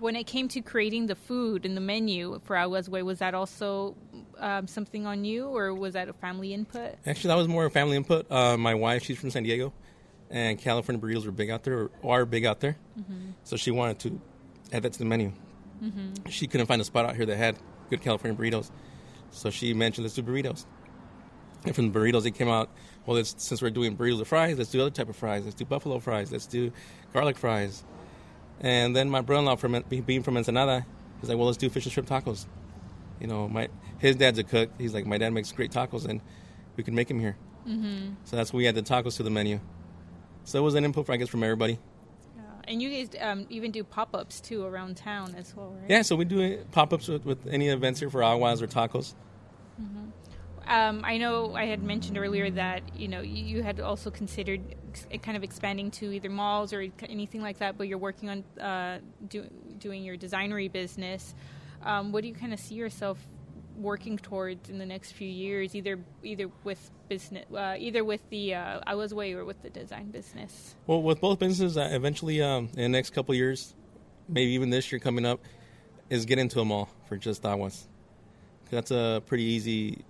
when 0.00 0.14
it 0.14 0.24
came 0.28 0.46
to 0.48 0.60
creating 0.60 1.06
the 1.06 1.16
food 1.16 1.66
and 1.66 1.76
the 1.76 1.80
menu 1.80 2.40
for 2.44 2.56
Aguas 2.56 2.88
Way, 2.88 3.02
was 3.02 3.18
that 3.18 3.34
also 3.34 3.96
um, 4.38 4.68
something 4.68 5.06
on 5.06 5.24
you, 5.24 5.46
or 5.48 5.74
was 5.74 5.94
that 5.94 6.08
a 6.08 6.12
family 6.12 6.54
input? 6.54 6.94
Actually, 7.04 7.28
that 7.28 7.34
was 7.36 7.48
more 7.48 7.64
a 7.64 7.70
family 7.70 7.96
input. 7.96 8.30
Uh, 8.30 8.56
my 8.56 8.74
wife, 8.74 9.02
she's 9.04 9.18
from 9.18 9.30
San 9.30 9.42
Diego, 9.42 9.72
and 10.30 10.56
California 10.58 11.02
burritos 11.02 11.26
were 11.26 11.32
big 11.32 11.50
out 11.50 11.64
there, 11.64 11.90
or 12.02 12.20
are 12.20 12.24
big 12.24 12.44
out 12.44 12.60
there. 12.60 12.76
So 13.42 13.56
she 13.56 13.72
wanted 13.72 13.98
to 14.00 14.20
add 14.72 14.82
that 14.84 14.92
to 14.92 14.98
the 15.00 15.04
menu. 15.04 15.32
She 16.28 16.46
couldn't 16.46 16.66
find 16.66 16.80
a 16.80 16.84
spot 16.84 17.04
out 17.04 17.16
here 17.16 17.26
that 17.26 17.36
had 17.36 17.56
good 17.90 18.00
California 18.00 18.38
burritos, 18.38 18.70
so 19.32 19.50
she 19.50 19.74
mentioned 19.74 20.04
let's 20.04 20.14
do 20.14 20.22
burritos. 20.22 20.64
And 21.64 21.74
from 21.74 21.90
the 21.90 21.98
burritos, 21.98 22.24
it 22.24 22.32
came 22.32 22.48
out. 22.48 22.70
Well, 23.08 23.24
since 23.24 23.62
we're 23.62 23.70
doing 23.70 23.96
burritos 23.96 24.18
with 24.18 24.28
fries, 24.28 24.58
let's 24.58 24.70
do 24.70 24.82
other 24.82 24.90
type 24.90 25.08
of 25.08 25.16
fries. 25.16 25.42
Let's 25.42 25.54
do 25.54 25.64
buffalo 25.64 25.98
fries. 25.98 26.30
Let's 26.30 26.44
do 26.44 26.70
garlic 27.14 27.38
fries. 27.38 27.82
And 28.60 28.94
then 28.94 29.08
my 29.08 29.22
brother-in-law, 29.22 29.56
from 29.56 29.82
being 29.88 30.22
from 30.22 30.36
Ensenada, 30.36 30.84
he's 31.18 31.30
like, 31.30 31.38
well, 31.38 31.46
let's 31.46 31.56
do 31.56 31.70
fish 31.70 31.86
and 31.86 31.92
shrimp 31.94 32.06
tacos. 32.06 32.44
You 33.18 33.26
know, 33.26 33.48
my 33.48 33.70
his 33.96 34.16
dad's 34.16 34.38
a 34.38 34.44
cook. 34.44 34.68
He's 34.76 34.92
like, 34.92 35.06
my 35.06 35.16
dad 35.16 35.30
makes 35.30 35.50
great 35.52 35.72
tacos, 35.72 36.04
and 36.04 36.20
we 36.76 36.84
can 36.84 36.94
make 36.94 37.08
them 37.08 37.18
here. 37.18 37.38
Mm-hmm. 37.66 38.10
So 38.24 38.36
that's 38.36 38.52
why 38.52 38.58
we 38.58 38.68
added 38.68 38.84
tacos 38.84 39.16
to 39.16 39.22
the 39.22 39.30
menu. 39.30 39.58
So 40.44 40.58
it 40.58 40.62
was 40.62 40.74
an 40.74 40.84
input, 40.84 41.06
for, 41.06 41.12
I 41.12 41.16
guess, 41.16 41.30
from 41.30 41.42
everybody. 41.42 41.78
Yeah. 42.36 42.42
And 42.64 42.82
you 42.82 42.90
guys 42.90 43.18
um, 43.22 43.46
even 43.48 43.70
do 43.70 43.84
pop 43.84 44.14
ups 44.14 44.38
too 44.38 44.66
around 44.66 44.98
town 44.98 45.34
as 45.34 45.56
well, 45.56 45.70
right? 45.80 45.88
Yeah, 45.88 46.02
so 46.02 46.14
we 46.14 46.26
do 46.26 46.58
pop-ups 46.72 47.08
with, 47.08 47.24
with 47.24 47.46
any 47.46 47.68
events 47.68 48.00
here 48.00 48.10
for 48.10 48.22
aguas 48.22 48.60
or 48.60 48.66
tacos. 48.66 49.14
Um, 50.68 51.00
I 51.02 51.16
know 51.16 51.54
I 51.54 51.64
had 51.64 51.82
mentioned 51.82 52.18
earlier 52.18 52.50
that 52.50 52.82
you 52.94 53.08
know 53.08 53.22
you 53.22 53.62
had 53.62 53.80
also 53.80 54.10
considered 54.10 54.60
kind 55.22 55.36
of 55.36 55.42
expanding 55.42 55.90
to 55.92 56.12
either 56.12 56.28
malls 56.28 56.72
or 56.74 56.86
anything 57.08 57.40
like 57.40 57.58
that, 57.58 57.78
but 57.78 57.88
you're 57.88 57.96
working 57.98 58.28
on 58.28 58.44
uh, 58.60 58.98
do, 59.28 59.46
doing 59.78 60.04
your 60.04 60.16
designery 60.16 60.70
business. 60.70 61.34
Um, 61.82 62.12
what 62.12 62.20
do 62.22 62.28
you 62.28 62.34
kind 62.34 62.52
of 62.52 62.60
see 62.60 62.74
yourself 62.74 63.18
working 63.76 64.18
towards 64.18 64.68
in 64.68 64.76
the 64.78 64.84
next 64.84 65.12
few 65.12 65.28
years, 65.28 65.74
either 65.74 65.98
either 66.22 66.50
with 66.64 66.90
business, 67.08 67.46
uh, 67.54 67.76
either 67.78 68.04
with 68.04 68.20
the 68.28 68.54
uh, 68.54 68.80
Aguas 68.86 69.14
Way 69.14 69.32
or 69.32 69.46
with 69.46 69.62
the 69.62 69.70
design 69.70 70.10
business? 70.10 70.74
Well, 70.86 71.00
with 71.00 71.20
both 71.20 71.38
businesses, 71.38 71.78
eventually 71.78 72.42
um, 72.42 72.68
in 72.74 72.82
the 72.82 72.88
next 72.90 73.10
couple 73.10 73.34
years, 73.34 73.74
maybe 74.28 74.50
even 74.50 74.68
this 74.68 74.92
year 74.92 74.98
coming 74.98 75.24
up, 75.24 75.40
is 76.10 76.26
get 76.26 76.38
into 76.38 76.60
a 76.60 76.64
mall 76.64 76.90
for 77.08 77.16
just 77.16 77.42
aguas. 77.46 77.88
'Cause 78.64 78.70
That's 78.72 78.90
a 78.90 79.22
pretty 79.24 79.44
easy, 79.44 80.04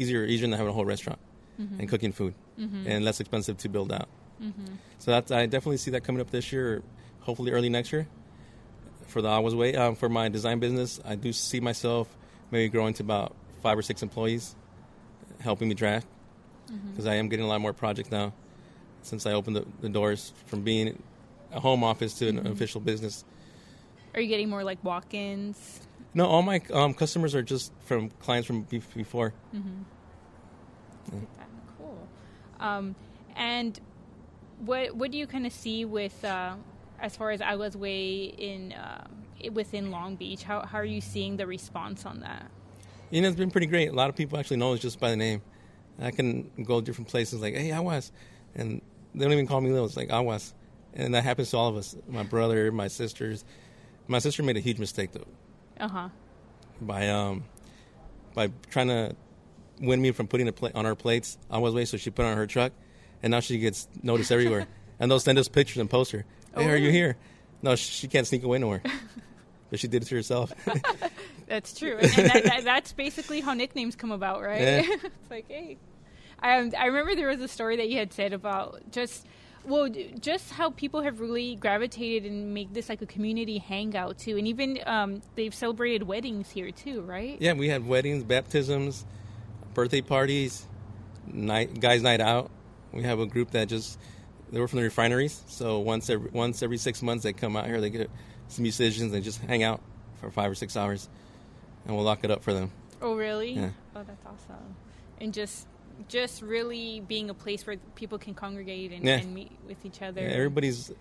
easier, 0.00 0.24
easier 0.24 0.48
than 0.48 0.56
having 0.56 0.70
a 0.70 0.72
whole 0.72 0.84
restaurant 0.84 1.18
mm-hmm. 1.60 1.80
and 1.80 1.88
cooking 1.88 2.12
food, 2.12 2.34
mm-hmm. 2.58 2.86
and 2.86 3.04
less 3.04 3.20
expensive 3.20 3.56
to 3.58 3.68
build 3.68 3.92
out. 3.92 4.08
Mm-hmm. 4.42 4.74
So 4.98 5.10
that's 5.10 5.30
I 5.30 5.46
definitely 5.46 5.76
see 5.76 5.90
that 5.92 6.02
coming 6.02 6.20
up 6.20 6.30
this 6.30 6.52
year, 6.52 6.82
hopefully 7.20 7.52
early 7.52 7.68
next 7.68 7.92
year, 7.92 8.08
for 9.06 9.20
the 9.22 9.28
Aguas 9.28 9.54
Way. 9.54 9.76
Um, 9.76 9.94
for 9.94 10.08
my 10.08 10.28
design 10.28 10.58
business, 10.58 11.00
I 11.04 11.14
do 11.14 11.32
see 11.32 11.60
myself 11.60 12.08
maybe 12.50 12.68
growing 12.68 12.94
to 12.94 13.02
about 13.02 13.34
five 13.62 13.76
or 13.76 13.82
six 13.82 14.02
employees, 14.02 14.56
helping 15.40 15.68
me 15.68 15.74
draft, 15.74 16.06
because 16.90 17.06
I 17.06 17.16
am 17.16 17.28
getting 17.28 17.44
a 17.44 17.48
lot 17.48 17.60
more 17.60 17.72
projects 17.72 18.10
now 18.10 18.32
since 19.02 19.26
I 19.26 19.32
opened 19.32 19.56
the, 19.56 19.66
the 19.80 19.88
doors 19.88 20.32
from 20.46 20.62
being 20.62 21.02
a 21.52 21.60
home 21.60 21.84
office 21.84 22.14
to 22.14 22.28
an 22.28 22.46
official 22.46 22.80
business. 22.80 23.24
Are 24.14 24.20
you 24.20 24.28
getting 24.28 24.48
more 24.48 24.64
like 24.64 24.82
walk-ins? 24.82 25.80
No, 26.14 26.26
all 26.26 26.42
my 26.42 26.60
um, 26.72 26.92
customers 26.94 27.34
are 27.34 27.42
just 27.42 27.72
from 27.84 28.10
clients 28.20 28.46
from 28.46 28.62
be- 28.62 28.82
before. 28.94 29.32
Cool. 31.78 32.08
Um, 32.58 32.94
and 33.36 33.78
what 34.60 34.94
what 34.94 35.10
do 35.10 35.18
you 35.18 35.26
kind 35.26 35.46
of 35.46 35.52
see 35.52 35.84
with 35.84 36.24
uh, 36.24 36.54
as 37.00 37.16
far 37.16 37.30
as 37.30 37.40
Aguas 37.40 37.76
Way 37.76 38.24
in 38.24 38.72
um, 38.76 39.06
i- 39.44 39.48
within 39.50 39.90
Long 39.90 40.16
Beach? 40.16 40.42
How 40.42 40.64
how 40.66 40.78
are 40.78 40.84
you 40.84 41.00
seeing 41.00 41.36
the 41.36 41.46
response 41.46 42.04
on 42.06 42.20
that? 42.20 42.46
You 43.10 43.22
know, 43.22 43.28
it's 43.28 43.36
been 43.36 43.50
pretty 43.50 43.66
great. 43.66 43.88
A 43.88 43.92
lot 43.92 44.08
of 44.08 44.16
people 44.16 44.38
actually 44.38 44.58
know 44.58 44.72
us 44.74 44.80
just 44.80 45.00
by 45.00 45.10
the 45.10 45.16
name. 45.16 45.42
I 46.00 46.10
can 46.12 46.50
go 46.64 46.80
different 46.80 47.08
places 47.08 47.40
like, 47.40 47.54
hey, 47.54 47.70
Awas. 47.70 48.10
And 48.54 48.80
they 49.14 49.24
don't 49.24 49.32
even 49.32 49.46
call 49.46 49.60
me 49.60 49.70
Lil. 49.70 49.84
It's 49.84 49.96
like 49.96 50.08
Awas. 50.08 50.52
And 50.94 51.14
that 51.14 51.24
happens 51.24 51.50
to 51.50 51.56
all 51.56 51.68
of 51.68 51.76
us. 51.76 51.94
My 52.08 52.22
brother, 52.22 52.70
my 52.72 52.88
sisters. 52.88 53.44
My 54.06 54.18
sister 54.18 54.42
made 54.42 54.56
a 54.56 54.60
huge 54.60 54.78
mistake, 54.78 55.12
though, 55.12 55.26
Uh 55.80 55.88
huh. 55.88 56.08
by 56.80 57.08
um, 57.08 57.44
by 58.34 58.50
trying 58.70 58.88
to 58.88 59.16
win 59.80 60.00
me 60.00 60.12
from 60.12 60.26
putting 60.26 60.46
a 60.48 60.52
plate 60.52 60.72
on 60.74 60.86
our 60.86 60.94
plates 60.94 61.38
Aguas 61.50 61.74
Way. 61.74 61.84
So 61.84 61.96
she 61.96 62.10
put 62.10 62.24
it 62.24 62.28
on 62.28 62.36
her 62.36 62.46
truck. 62.46 62.72
And 63.22 63.30
now 63.32 63.40
she 63.40 63.58
gets 63.58 63.88
noticed 64.02 64.32
everywhere. 64.32 64.66
and 65.00 65.10
they'll 65.10 65.20
send 65.20 65.38
us 65.38 65.48
pictures 65.48 65.78
and 65.78 65.90
post 65.90 66.12
her. 66.12 66.24
Hey, 66.54 66.68
are 66.68 66.76
you 66.76 66.90
here? 66.90 67.16
No, 67.62 67.74
she 67.76 68.08
can't 68.08 68.26
sneak 68.26 68.42
away 68.42 68.58
nowhere. 68.58 68.82
but 69.70 69.80
she 69.80 69.88
did 69.88 70.02
it 70.02 70.06
to 70.06 70.14
herself. 70.14 70.52
That's 71.46 71.76
true, 71.76 71.96
and, 72.00 72.18
and 72.18 72.30
that, 72.30 72.44
that, 72.44 72.64
that's 72.64 72.92
basically 72.92 73.40
how 73.40 73.54
nicknames 73.54 73.96
come 73.96 74.12
about, 74.12 74.40
right? 74.40 74.60
Yeah. 74.60 74.82
it's 74.86 75.30
like, 75.30 75.46
hey, 75.48 75.78
I 76.38 76.58
um, 76.58 76.72
I 76.78 76.86
remember 76.86 77.16
there 77.16 77.26
was 77.26 77.40
a 77.40 77.48
story 77.48 77.76
that 77.78 77.88
you 77.88 77.98
had 77.98 78.12
said 78.12 78.32
about 78.32 78.92
just 78.92 79.26
well, 79.64 79.88
just 79.88 80.50
how 80.50 80.70
people 80.70 81.02
have 81.02 81.20
really 81.20 81.56
gravitated 81.56 82.30
and 82.30 82.54
make 82.54 82.72
this 82.72 82.88
like 82.88 83.02
a 83.02 83.06
community 83.06 83.58
hangout 83.58 84.18
too, 84.18 84.36
and 84.36 84.48
even 84.48 84.78
um, 84.86 85.22
they've 85.34 85.54
celebrated 85.54 86.02
weddings 86.04 86.50
here 86.50 86.70
too, 86.70 87.02
right? 87.02 87.36
Yeah, 87.40 87.52
we 87.52 87.68
had 87.68 87.86
weddings, 87.86 88.24
baptisms, 88.24 89.04
birthday 89.74 90.00
parties, 90.00 90.66
night 91.26 91.80
guys' 91.80 92.02
night 92.02 92.20
out. 92.20 92.50
We 92.92 93.02
have 93.04 93.20
a 93.20 93.26
group 93.26 93.52
that 93.52 93.68
just 93.68 93.98
they 94.50 94.60
were 94.60 94.68
from 94.68 94.78
the 94.78 94.84
refineries, 94.84 95.42
so 95.46 95.78
once 95.78 96.10
every 96.10 96.30
once 96.30 96.62
every 96.62 96.78
six 96.78 97.02
months 97.02 97.24
they 97.24 97.32
come 97.32 97.56
out 97.56 97.66
here. 97.66 97.80
They 97.80 97.90
get 97.90 98.10
some 98.48 98.62
musicians 98.62 99.12
and 99.12 99.22
just 99.22 99.40
hang 99.40 99.62
out 99.62 99.80
for 100.16 100.30
five 100.30 100.50
or 100.50 100.54
six 100.54 100.76
hours, 100.76 101.08
and 101.86 101.94
we'll 101.94 102.04
lock 102.04 102.24
it 102.24 102.30
up 102.30 102.42
for 102.42 102.52
them. 102.52 102.70
Oh, 103.02 103.14
really? 103.14 103.52
Yeah. 103.52 103.70
Oh, 103.96 104.02
that's 104.02 104.26
awesome. 104.26 104.76
And 105.20 105.32
just 105.32 105.66
just 106.08 106.42
really 106.42 107.00
being 107.00 107.30
a 107.30 107.34
place 107.34 107.66
where 107.66 107.76
people 107.94 108.18
can 108.18 108.34
congregate 108.34 108.92
and, 108.92 109.04
Yeah. 109.04 109.16
and 109.18 109.34
meet 109.34 109.52
with 109.66 109.84
each 109.84 110.02
other. 110.02 110.20
Yeah, 110.22 110.28
everybody's 110.28 110.92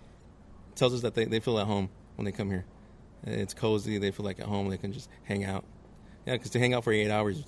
tells 0.75 0.93
us 0.93 1.01
that 1.01 1.13
they, 1.13 1.25
they 1.25 1.39
feel 1.39 1.59
at 1.59 1.67
home 1.67 1.89
when 2.15 2.25
they 2.25 2.31
come 2.31 2.49
here. 2.49 2.65
It's 3.23 3.53
cozy. 3.53 3.97
They 3.97 4.12
feel 4.12 4.25
like 4.25 4.39
at 4.39 4.45
home. 4.45 4.69
They 4.69 4.77
can 4.77 4.93
just 4.93 5.09
hang 5.23 5.43
out. 5.43 5.65
Yeah, 6.25 6.33
because 6.33 6.51
to 6.51 6.59
hang 6.59 6.73
out 6.73 6.83
for 6.83 6.93
eight 6.93 7.09
hours 7.12 7.43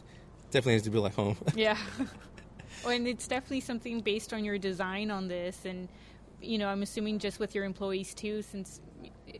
definitely 0.50 0.74
has 0.74 0.82
to 0.84 0.90
be 0.90 0.98
like 1.00 1.16
home. 1.16 1.38
Yeah. 1.56 1.78
well, 2.84 2.94
and 2.94 3.08
it's 3.08 3.28
definitely 3.28 3.62
something 3.62 4.02
based 4.02 4.34
on 4.34 4.44
your 4.44 4.58
design 4.58 5.12
on 5.12 5.28
this, 5.28 5.66
and 5.66 5.88
you 6.42 6.58
know, 6.58 6.68
I'm 6.68 6.82
assuming 6.82 7.20
just 7.20 7.40
with 7.40 7.54
your 7.56 7.64
employees 7.66 8.14
too, 8.14 8.42
since 8.42 8.82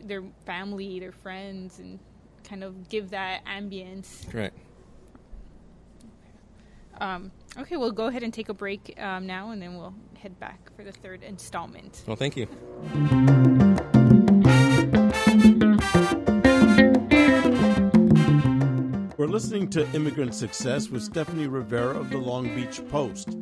they're 0.02 0.22
family, 0.46 1.00
they're 1.00 1.12
friends, 1.12 1.78
and 1.80 1.98
kind 2.44 2.62
of 2.64 2.88
give 2.88 3.10
that 3.10 3.44
ambience. 3.44 4.30
Correct. 4.30 4.56
Um, 7.00 7.30
okay, 7.58 7.76
we'll 7.76 7.92
go 7.92 8.06
ahead 8.06 8.22
and 8.22 8.32
take 8.32 8.48
a 8.48 8.54
break 8.54 8.94
um, 9.00 9.26
now, 9.26 9.50
and 9.50 9.60
then 9.60 9.76
we'll 9.76 9.94
head 10.18 10.38
back 10.38 10.74
for 10.76 10.84
the 10.84 10.92
third 10.92 11.22
installment. 11.22 12.02
Well, 12.06 12.16
thank 12.16 12.36
you. 12.36 12.46
We're 19.18 19.28
listening 19.28 19.68
to 19.70 19.88
Immigrant 19.94 20.34
Success 20.34 20.88
with 20.88 21.02
Stephanie 21.02 21.46
Rivera 21.46 21.96
of 21.96 22.10
the 22.10 22.18
Long 22.18 22.52
Beach 22.56 22.80
Post. 22.88 23.36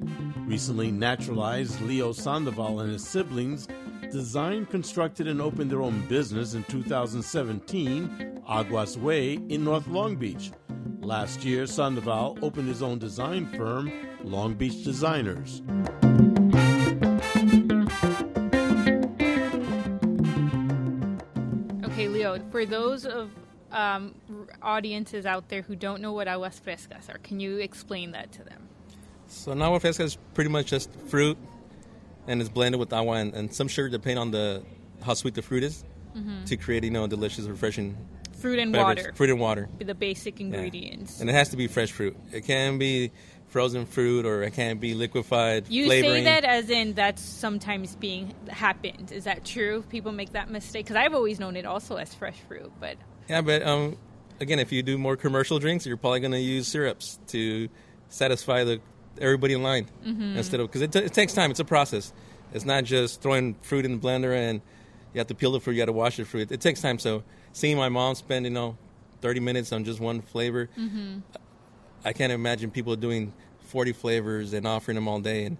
Recently 0.44 0.90
naturalized 0.90 1.80
Leo 1.80 2.12
Sandoval 2.12 2.80
and 2.80 2.92
his 2.92 3.06
siblings 3.06 3.66
designed, 4.10 4.68
constructed, 4.68 5.26
and 5.26 5.40
opened 5.40 5.70
their 5.70 5.80
own 5.82 6.06
business 6.06 6.54
in 6.54 6.64
2017, 6.64 8.42
Aguas 8.48 8.98
Way, 8.98 9.34
in 9.34 9.64
North 9.64 9.86
Long 9.86 10.16
Beach. 10.16 10.50
Last 11.00 11.44
year, 11.44 11.66
Sandoval 11.66 12.38
opened 12.42 12.68
his 12.68 12.82
own 12.82 12.98
design 12.98 13.46
firm, 13.46 13.90
Long 14.22 14.52
Beach 14.52 14.84
Designers. 14.84 15.62
Okay, 21.84 22.06
Leo, 22.06 22.38
for 22.50 22.66
those 22.66 23.06
of 23.06 23.30
um, 23.72 24.14
audiences 24.60 25.24
out 25.24 25.48
there 25.48 25.62
who 25.62 25.74
don't 25.74 26.02
know 26.02 26.12
what 26.12 26.28
aguas 26.28 26.60
frescas 26.60 27.08
are, 27.08 27.18
can 27.18 27.40
you 27.40 27.56
explain 27.56 28.12
that 28.12 28.30
to 28.32 28.44
them? 28.44 28.68
So 29.26 29.52
an 29.52 29.62
agua 29.62 29.80
fresca 29.80 30.02
is 30.02 30.18
pretty 30.34 30.50
much 30.50 30.66
just 30.66 30.94
fruit, 31.08 31.38
and 32.26 32.42
it's 32.42 32.50
blended 32.50 32.78
with 32.78 32.92
agua 32.92 33.14
and, 33.14 33.32
and 33.32 33.54
some 33.54 33.68
sugar, 33.68 33.88
depending 33.88 34.18
on 34.18 34.32
the 34.32 34.62
how 35.02 35.14
sweet 35.14 35.34
the 35.34 35.40
fruit 35.40 35.62
is, 35.62 35.82
mm-hmm. 36.14 36.44
to 36.44 36.56
create 36.58 36.84
you 36.84 36.90
know 36.90 37.04
a 37.04 37.08
delicious, 37.08 37.46
refreshing 37.46 37.96
fruit 38.40 38.58
and 38.58 38.72
beverage. 38.72 38.98
water. 38.98 39.12
Fruit 39.14 39.30
and 39.30 39.40
water. 39.40 39.68
The 39.78 39.94
basic 39.94 40.40
ingredients. 40.40 41.16
Yeah. 41.16 41.22
And 41.22 41.30
it 41.30 41.34
has 41.34 41.50
to 41.50 41.56
be 41.56 41.66
fresh 41.66 41.92
fruit. 41.92 42.16
It 42.32 42.42
can 42.42 42.78
be 42.78 43.12
frozen 43.48 43.84
fruit 43.84 44.24
or 44.24 44.42
it 44.42 44.52
can 44.52 44.78
be 44.78 44.94
liquefied. 44.94 45.68
You 45.68 45.86
flavoring. 45.86 46.24
say 46.24 46.40
that 46.40 46.44
as 46.44 46.70
in 46.70 46.94
that's 46.94 47.22
sometimes 47.22 47.96
being 47.96 48.34
happened. 48.48 49.12
Is 49.12 49.24
that 49.24 49.44
true? 49.44 49.82
People 49.90 50.12
make 50.12 50.32
that 50.32 50.50
mistake 50.50 50.86
because 50.86 50.96
I've 50.96 51.14
always 51.14 51.40
known 51.40 51.56
it 51.56 51.66
also 51.66 51.96
as 51.96 52.14
fresh 52.14 52.36
fruit, 52.48 52.72
but 52.80 52.96
yeah, 53.28 53.42
but 53.42 53.62
um, 53.62 53.96
again, 54.40 54.58
if 54.58 54.72
you 54.72 54.82
do 54.82 54.98
more 54.98 55.16
commercial 55.16 55.58
drinks, 55.58 55.84
you're 55.84 55.96
probably 55.96 56.20
going 56.20 56.32
to 56.32 56.40
use 56.40 56.66
syrups 56.66 57.18
to 57.28 57.68
satisfy 58.08 58.64
the 58.64 58.80
everybody 59.20 59.54
in 59.54 59.62
line 59.62 59.88
mm-hmm. 60.04 60.36
instead 60.36 60.60
of 60.60 60.68
because 60.68 60.82
it, 60.82 60.92
t- 60.92 61.00
it 61.00 61.12
takes 61.12 61.34
time. 61.34 61.50
It's 61.50 61.60
a 61.60 61.64
process. 61.64 62.12
It's 62.52 62.64
not 62.64 62.84
just 62.84 63.20
throwing 63.20 63.54
fruit 63.62 63.84
in 63.84 63.92
the 63.92 63.98
blender 63.98 64.34
and 64.34 64.60
you 65.12 65.18
have 65.18 65.28
to 65.28 65.34
peel 65.34 65.52
the 65.52 65.60
fruit, 65.60 65.74
you 65.74 65.78
got 65.78 65.86
to 65.86 65.92
wash 65.92 66.16
the 66.16 66.24
fruit. 66.24 66.50
It 66.52 66.60
takes 66.60 66.80
time. 66.80 66.98
So 66.98 67.22
seeing 67.52 67.76
my 67.76 67.88
mom 67.88 68.14
spend 68.14 68.44
you 68.44 68.50
know 68.50 68.76
30 69.20 69.40
minutes 69.40 69.72
on 69.72 69.84
just 69.84 70.00
one 70.00 70.22
flavor, 70.22 70.68
mm-hmm. 70.78 71.18
I 72.04 72.12
can't 72.12 72.32
imagine 72.32 72.70
people 72.70 72.96
doing 72.96 73.32
40 73.66 73.92
flavors 73.92 74.52
and 74.52 74.66
offering 74.66 74.94
them 74.96 75.08
all 75.08 75.20
day 75.20 75.44
and 75.44 75.58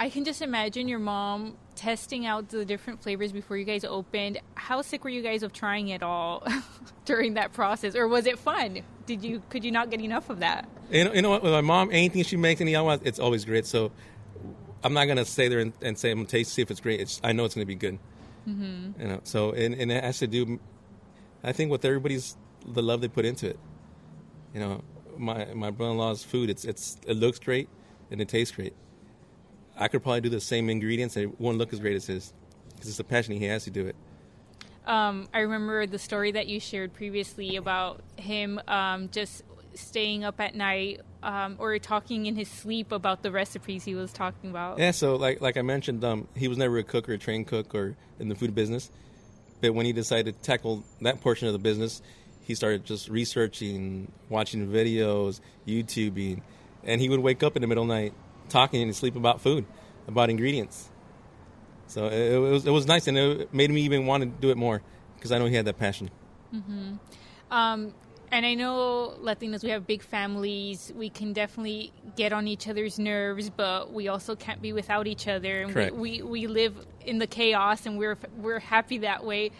I 0.00 0.08
can 0.08 0.24
just 0.24 0.40
imagine 0.40 0.88
your 0.88 0.98
mom 0.98 1.58
testing 1.76 2.24
out 2.24 2.48
the 2.48 2.64
different 2.64 3.02
flavors 3.02 3.32
before 3.32 3.58
you 3.58 3.66
guys 3.66 3.84
opened. 3.84 4.40
How 4.54 4.80
sick 4.80 5.04
were 5.04 5.10
you 5.10 5.20
guys 5.20 5.42
of 5.42 5.52
trying 5.52 5.88
it 5.88 6.02
all 6.02 6.42
during 7.04 7.34
that 7.34 7.52
process, 7.52 7.94
or 7.94 8.08
was 8.08 8.24
it 8.24 8.38
fun? 8.38 8.80
Did 9.04 9.22
you 9.22 9.42
could 9.50 9.62
you 9.62 9.70
not 9.70 9.90
get 9.90 10.00
enough 10.00 10.30
of 10.30 10.40
that? 10.40 10.66
You 10.90 11.04
know, 11.04 11.12
you 11.12 11.20
know 11.20 11.28
what? 11.28 11.42
With 11.42 11.52
my 11.52 11.60
mom, 11.60 11.90
anything 11.92 12.24
she 12.24 12.38
makes, 12.38 12.62
any 12.62 12.74
otherwise, 12.74 13.00
it's 13.04 13.18
always 13.18 13.44
great. 13.44 13.66
So 13.66 13.92
I'm 14.82 14.94
not 14.94 15.04
gonna 15.04 15.26
say 15.26 15.48
there 15.48 15.58
and, 15.58 15.74
and 15.82 15.98
say 15.98 16.10
I'm 16.10 16.20
gonna 16.20 16.28
taste 16.28 16.54
see 16.54 16.62
if 16.62 16.70
it's 16.70 16.80
great. 16.80 17.00
It's, 17.00 17.20
I 17.22 17.32
know 17.32 17.44
it's 17.44 17.54
gonna 17.54 17.66
be 17.66 17.74
good. 17.74 17.98
Mm-hmm. 18.48 19.02
You 19.02 19.06
know, 19.06 19.20
so 19.24 19.52
and, 19.52 19.74
and 19.74 19.92
it 19.92 20.02
has 20.02 20.18
to 20.20 20.26
do, 20.26 20.58
I 21.42 21.52
think, 21.52 21.70
with 21.70 21.84
everybody's 21.84 22.36
the 22.66 22.82
love 22.82 23.00
they 23.00 23.08
put 23.08 23.24
into 23.24 23.48
it. 23.48 23.58
You 24.54 24.60
know, 24.60 24.82
my 25.16 25.46
my 25.54 25.70
brother-in-law's 25.70 26.24
food. 26.24 26.50
It's 26.50 26.64
it's 26.64 26.98
it 27.06 27.16
looks 27.16 27.38
great 27.38 27.68
and 28.10 28.20
it 28.20 28.28
tastes 28.28 28.54
great. 28.54 28.74
I 29.76 29.88
could 29.88 30.02
probably 30.02 30.20
do 30.20 30.28
the 30.28 30.40
same 30.40 30.68
ingredients 30.68 31.16
and 31.16 31.26
it 31.26 31.40
won't 31.40 31.58
look 31.58 31.72
as 31.72 31.80
great 31.80 31.96
as 31.96 32.06
his 32.06 32.32
because 32.70 32.88
it's 32.88 32.98
the 32.98 33.04
passion 33.04 33.34
he 33.34 33.46
has 33.46 33.64
to 33.64 33.70
do 33.70 33.86
it. 33.86 33.96
Um, 34.86 35.28
I 35.32 35.40
remember 35.40 35.86
the 35.86 35.98
story 35.98 36.32
that 36.32 36.48
you 36.48 36.58
shared 36.58 36.92
previously 36.92 37.56
about 37.56 38.02
him 38.16 38.60
um, 38.66 39.08
just 39.10 39.44
staying 39.74 40.24
up 40.24 40.40
at 40.40 40.54
night 40.54 41.00
um, 41.22 41.56
or 41.58 41.78
talking 41.78 42.26
in 42.26 42.34
his 42.34 42.48
sleep 42.48 42.90
about 42.90 43.22
the 43.22 43.30
recipes 43.30 43.84
he 43.84 43.94
was 43.94 44.12
talking 44.12 44.50
about. 44.50 44.78
Yeah, 44.78 44.90
so 44.90 45.16
like 45.16 45.40
like 45.40 45.56
I 45.56 45.62
mentioned, 45.62 46.02
um, 46.04 46.28
he 46.34 46.48
was 46.48 46.58
never 46.58 46.78
a 46.78 46.82
cook 46.82 47.08
or 47.08 47.12
a 47.12 47.18
trained 47.18 47.46
cook 47.46 47.74
or 47.74 47.96
in 48.18 48.28
the 48.28 48.34
food 48.34 48.54
business. 48.54 48.90
But 49.60 49.74
when 49.74 49.86
he 49.86 49.92
decided 49.92 50.36
to 50.36 50.42
tackle 50.42 50.84
that 51.00 51.20
portion 51.20 51.46
of 51.46 51.52
the 51.52 51.58
business, 51.58 52.02
he 52.42 52.54
started 52.54 52.84
just 52.84 53.08
researching, 53.08 54.10
watching 54.28 54.68
videos, 54.68 55.40
YouTubing, 55.66 56.42
and 56.84 57.00
he 57.00 57.08
would 57.08 57.20
wake 57.20 57.42
up 57.42 57.56
in 57.56 57.62
the 57.62 57.68
middle 57.68 57.84
of 57.84 57.88
the 57.88 57.94
night 57.94 58.14
talking 58.48 58.80
in 58.80 58.88
his 58.88 58.96
sleep 58.96 59.16
about 59.16 59.40
food, 59.40 59.64
about 60.08 60.30
ingredients. 60.30 60.88
So 61.86 62.06
it, 62.06 62.32
it 62.32 62.38
was 62.38 62.66
it 62.66 62.70
was 62.70 62.86
nice, 62.86 63.06
and 63.08 63.18
it 63.18 63.52
made 63.52 63.70
me 63.70 63.82
even 63.82 64.06
want 64.06 64.22
to 64.22 64.28
do 64.28 64.50
it 64.50 64.56
more 64.56 64.82
because 65.16 65.32
I 65.32 65.38
know 65.38 65.46
he 65.46 65.54
had 65.54 65.64
that 65.66 65.78
passion. 65.78 66.10
Mm-hmm. 66.54 66.94
Um, 67.50 67.94
and 68.32 68.46
I 68.46 68.54
know 68.54 69.14
Latinos, 69.20 69.64
we 69.64 69.70
have 69.70 69.86
big 69.86 70.02
families. 70.02 70.92
We 70.94 71.10
can 71.10 71.32
definitely 71.32 71.92
get 72.16 72.32
on 72.32 72.46
each 72.46 72.68
other's 72.68 72.98
nerves, 72.98 73.50
but 73.50 73.92
we 73.92 74.08
also 74.08 74.36
can't 74.36 74.62
be 74.62 74.72
without 74.72 75.06
each 75.06 75.26
other. 75.26 75.62
And 75.62 75.72
Correct. 75.72 75.94
We, 75.94 76.22
we, 76.22 76.22
we 76.22 76.46
live 76.46 76.74
in 77.04 77.18
the 77.18 77.26
chaos, 77.26 77.86
and 77.86 77.98
we're 77.98 78.16
we're 78.38 78.60
happy 78.60 78.98
that 78.98 79.24
way. 79.24 79.50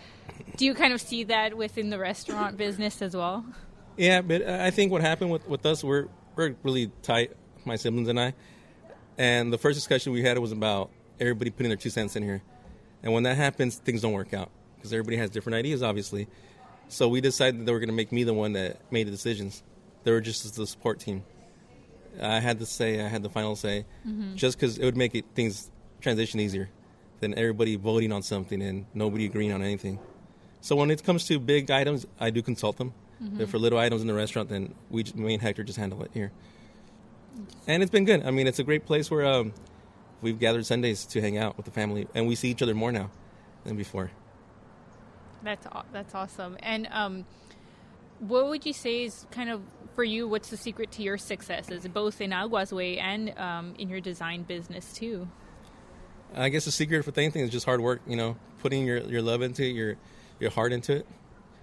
Do 0.57 0.65
you 0.65 0.75
kind 0.75 0.93
of 0.93 1.01
see 1.01 1.25
that 1.25 1.57
within 1.57 1.91
the 1.91 1.99
restaurant 1.99 2.57
business 2.57 3.03
as 3.03 3.17
well? 3.17 3.45
Yeah, 3.97 4.23
but 4.23 4.43
I 4.43 4.71
think 4.71 4.93
what 4.93 5.01
happened 5.01 5.31
with, 5.31 5.47
with 5.49 5.67
us, 5.67 5.83
we're 5.83 6.07
we're 6.37 6.55
really 6.63 6.91
tight, 7.03 7.33
my 7.65 7.77
siblings 7.77 8.09
and 8.09 8.21
I. 8.21 8.35
And 9.19 9.53
the 9.53 9.59
first 9.59 9.77
discussion 9.77 10.13
we 10.13 10.23
had 10.23 10.39
was 10.39 10.53
about 10.53 10.91
everybody 11.19 11.51
putting 11.51 11.69
their 11.69 11.77
two 11.77 11.91
cents 11.91 12.17
in 12.17 12.23
here. 12.23 12.43
And 13.03 13.13
when 13.13 13.25
that 13.25 13.37
happens, 13.37 13.77
things 13.77 14.01
don't 14.01 14.13
work 14.13 14.33
out 14.33 14.51
because 14.77 14.93
everybody 14.93 15.17
has 15.17 15.31
different 15.31 15.57
ideas, 15.57 15.83
obviously. 15.83 16.29
So 16.90 17.09
we 17.09 17.20
decided 17.20 17.61
that 17.61 17.64
they 17.64 17.72
were 17.72 17.79
going 17.79 17.88
to 17.88 17.94
make 17.94 18.12
me 18.12 18.24
the 18.24 18.35
one 18.35 18.53
that 18.55 18.81
made 18.92 19.07
the 19.07 19.11
decisions. 19.12 19.62
They 20.05 20.11
were 20.11 20.20
just 20.20 20.57
the 20.57 20.66
support 20.66 20.98
team. 20.98 21.22
I 22.20 22.40
had 22.40 22.59
the 22.59 22.66
say, 22.66 23.00
I 23.00 23.09
had 23.09 23.22
the 23.22 23.31
final 23.31 23.55
say, 23.57 23.87
Mm-hmm. 24.07 24.35
just 24.35 24.59
because 24.59 24.76
it 24.79 24.85
would 24.85 24.96
make 24.96 25.14
it, 25.14 25.24
things 25.35 25.70
transition 26.00 26.40
easier 26.40 26.68
than 27.20 27.35
everybody 27.38 27.76
voting 27.76 28.12
on 28.12 28.22
something 28.22 28.61
and 28.61 28.87
nobody 28.94 29.26
agreeing 29.26 29.53
on 29.53 29.62
anything. 29.62 29.98
So 30.61 30.74
when 30.76 30.90
it 30.90 31.05
comes 31.05 31.26
to 31.29 31.38
big 31.38 31.70
items, 31.70 32.07
I 32.18 32.31
do 32.31 32.42
consult 32.42 32.76
them. 32.79 32.92
Mm-hmm. 33.22 33.42
If 33.42 33.50
for 33.50 33.59
little 33.59 33.79
items 33.79 34.00
in 34.00 34.09
the 34.09 34.14
restaurant, 34.14 34.48
then 34.48 34.74
we, 34.90 35.05
me 35.14 35.35
and 35.35 35.42
Hector 35.42 35.62
just 35.62 35.79
handle 35.79 36.03
it 36.03 36.11
here. 36.12 36.33
And 37.66 37.83
it's 37.83 37.90
been 37.90 38.05
good. 38.05 38.26
I 38.26 38.31
mean, 38.31 38.46
it's 38.46 38.59
a 38.59 38.64
great 38.64 38.85
place 38.85 39.11
where 39.11 39.24
um, 39.24 39.53
we've 40.22 40.38
gathered 40.38 40.66
Sundays 40.66 41.05
to 41.07 41.20
hang 41.20 41.38
out 41.38 41.57
with 41.57 41.66
the 41.66 41.72
family, 41.72 42.09
and 42.14 42.26
we 42.26 42.35
see 42.35 42.50
each 42.50 42.62
other 42.62 42.74
more 42.74 42.90
now 42.92 43.11
than 43.64 43.76
before. 43.76 44.11
That's 45.42 45.66
that's 45.92 46.14
awesome. 46.14 46.57
And 46.61 46.88
um, 46.90 47.24
what 48.18 48.48
would 48.48 48.66
you 48.66 48.72
say 48.72 49.05
is 49.05 49.26
kind 49.31 49.50
of 49.50 49.62
for 49.94 50.05
you? 50.05 50.29
What's 50.29 50.50
the 50.50 50.57
secret 50.57 50.90
to 50.92 51.03
your 51.03 51.18
successes, 51.18 51.87
both 51.88 52.20
in 52.20 52.33
Aguas 52.33 52.72
Way 52.72 52.98
and 52.98 53.37
um, 53.38 53.74
in 53.79 53.88
your 53.88 54.00
design 54.00 54.42
business 54.42 54.92
too? 54.92 55.29
I 56.35 56.48
guess 56.48 56.64
the 56.64 56.70
secret 56.70 57.05
for 57.05 57.12
anything 57.16 57.42
is 57.42 57.50
just 57.50 57.66
hard 57.66 57.81
work. 57.81 58.03
You 58.07 58.16
know, 58.16 58.37
putting 58.61 58.87
your, 58.87 58.98
your 58.98 59.22
love 59.22 59.42
into 59.42 59.64
it, 59.64 59.70
your 59.70 59.96
your 60.38 60.50
heart 60.50 60.72
into 60.72 60.96
it, 60.96 61.07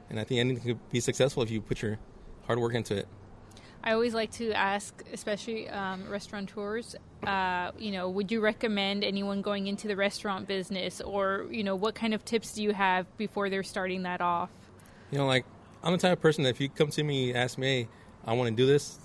and 0.09 0.19
I 0.19 0.23
think 0.23 0.39
anything 0.39 0.63
could 0.63 0.89
be 0.89 0.99
successful 0.99 1.43
if 1.43 1.51
you 1.51 1.61
put 1.61 1.81
your 1.81 1.99
hard 2.45 2.59
work 2.59 2.73
into 2.73 2.95
it. 2.97 3.07
I 3.87 3.93
always 3.93 4.13
like 4.13 4.31
to 4.31 4.51
ask, 4.51 5.01
especially 5.13 5.69
um, 5.69 6.09
restaurateurs, 6.09 6.93
uh, 7.25 7.71
you 7.79 7.91
know, 7.91 8.09
would 8.09 8.29
you 8.29 8.41
recommend 8.41 9.05
anyone 9.05 9.41
going 9.41 9.67
into 9.67 9.87
the 9.87 9.95
restaurant 9.95 10.45
business, 10.45 10.99
or 10.99 11.45
you 11.49 11.63
know, 11.63 11.77
what 11.77 11.95
kind 11.95 12.13
of 12.13 12.25
tips 12.25 12.55
do 12.55 12.63
you 12.63 12.73
have 12.73 13.05
before 13.15 13.49
they're 13.49 13.63
starting 13.63 14.03
that 14.03 14.19
off? 14.19 14.49
You 15.09 15.19
know, 15.19 15.25
like 15.25 15.45
I'm 15.81 15.93
the 15.93 15.99
type 15.99 16.11
of 16.11 16.21
person 16.21 16.43
that 16.43 16.49
if 16.49 16.59
you 16.59 16.67
come 16.67 16.89
to 16.89 17.01
me, 17.01 17.29
and 17.29 17.37
ask 17.37 17.57
me, 17.57 17.65
hey, 17.65 17.87
I 18.25 18.33
want 18.33 18.49
to 18.49 18.55
do 18.57 18.65
this, 18.65 18.99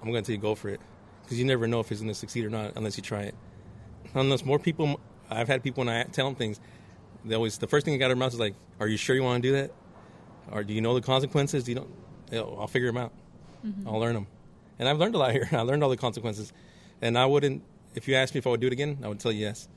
I'm 0.00 0.12
going 0.12 0.22
to 0.22 0.26
tell 0.28 0.36
you 0.36 0.40
go 0.40 0.54
for 0.54 0.68
it, 0.68 0.80
because 1.24 1.36
you 1.36 1.44
never 1.44 1.66
know 1.66 1.80
if 1.80 1.90
it's 1.90 2.00
going 2.00 2.12
to 2.12 2.14
succeed 2.14 2.44
or 2.44 2.50
not 2.50 2.74
unless 2.76 2.96
you 2.96 3.02
try 3.02 3.22
it. 3.22 3.34
Unless 4.14 4.44
more 4.44 4.60
people, 4.60 5.00
I've 5.28 5.48
had 5.48 5.64
people 5.64 5.84
when 5.84 5.92
I 5.92 6.04
tell 6.04 6.26
them 6.26 6.36
things, 6.36 6.60
they 7.24 7.34
always 7.34 7.58
the 7.58 7.66
first 7.66 7.84
thing 7.84 7.94
they 7.94 7.98
got 7.98 8.04
of 8.04 8.10
their 8.10 8.24
mouth 8.24 8.34
is 8.34 8.38
like, 8.38 8.54
"Are 8.78 8.86
you 8.86 8.98
sure 8.98 9.16
you 9.16 9.24
want 9.24 9.42
to 9.42 9.48
do 9.48 9.56
that? 9.56 9.72
Or 10.52 10.62
do 10.62 10.74
you 10.74 10.80
know 10.80 10.94
the 10.94 11.02
consequences? 11.02 11.64
Do? 11.64 11.72
You 11.72 11.86
know, 12.30 12.56
I'll 12.60 12.68
figure 12.68 12.86
them 12.86 12.98
out. 12.98 13.12
I'll 13.86 13.98
learn 13.98 14.14
them." 14.14 14.26
And 14.78 14.88
I've 14.88 14.98
learned 14.98 15.14
a 15.14 15.18
lot 15.18 15.32
here. 15.38 15.48
I 15.52 15.60
learned 15.62 15.82
all 15.82 15.90
the 15.90 15.96
consequences, 15.96 16.52
and 17.02 17.18
I 17.18 17.26
wouldn't. 17.26 17.62
If 17.94 18.06
you 18.06 18.14
asked 18.14 18.34
me 18.34 18.38
if 18.38 18.46
I 18.46 18.50
would 18.50 18.60
do 18.60 18.66
it 18.66 18.72
again, 18.72 18.98
I 19.02 19.08
would 19.08 19.18
tell 19.18 19.32
you 19.32 19.40
yes. 19.40 19.68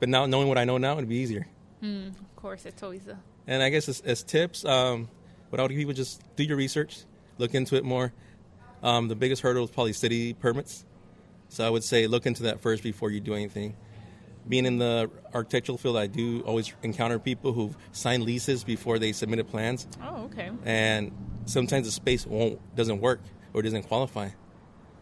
But 0.00 0.08
now 0.08 0.26
knowing 0.26 0.48
what 0.48 0.58
I 0.58 0.64
know 0.64 0.78
now, 0.78 0.96
it'd 0.96 1.08
be 1.08 1.16
easier. 1.16 1.46
Mm, 1.82 2.08
of 2.08 2.36
course, 2.36 2.66
it's 2.66 2.82
always 2.82 3.06
a 3.08 3.18
And 3.46 3.62
I 3.62 3.68
guess 3.68 3.88
as, 3.88 4.00
as 4.00 4.22
tips, 4.22 4.64
um, 4.64 5.08
what 5.50 5.60
I 5.60 5.62
would 5.62 5.70
give 5.70 5.78
people 5.78 5.94
just 5.94 6.22
do 6.36 6.44
your 6.44 6.56
research, 6.56 6.98
look 7.38 7.54
into 7.54 7.76
it 7.76 7.84
more. 7.84 8.12
Um, 8.82 9.08
the 9.08 9.16
biggest 9.16 9.42
hurdle 9.42 9.64
is 9.64 9.70
probably 9.70 9.92
city 9.92 10.34
permits. 10.34 10.84
So 11.48 11.66
I 11.66 11.70
would 11.70 11.84
say 11.84 12.06
look 12.06 12.26
into 12.26 12.44
that 12.44 12.60
first 12.60 12.82
before 12.82 13.10
you 13.10 13.20
do 13.20 13.34
anything. 13.34 13.74
Being 14.48 14.66
in 14.66 14.78
the 14.78 15.10
architectural 15.34 15.78
field, 15.78 15.96
I 15.96 16.06
do 16.06 16.40
always 16.42 16.72
encounter 16.82 17.18
people 17.18 17.52
who've 17.52 17.76
signed 17.92 18.22
leases 18.22 18.64
before 18.64 18.98
they 18.98 19.12
submitted 19.12 19.48
plans, 19.48 19.86
oh, 20.02 20.24
okay. 20.24 20.50
and 20.64 21.12
sometimes 21.48 21.86
the 21.86 21.92
space 21.92 22.26
won't 22.26 22.60
doesn't 22.76 23.00
work 23.00 23.20
or 23.54 23.62
doesn't 23.62 23.84
qualify. 23.84 24.30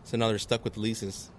So 0.05 0.17
now 0.17 0.29
they're 0.29 0.39
stuck 0.39 0.65
with 0.65 0.77
leases. 0.77 1.31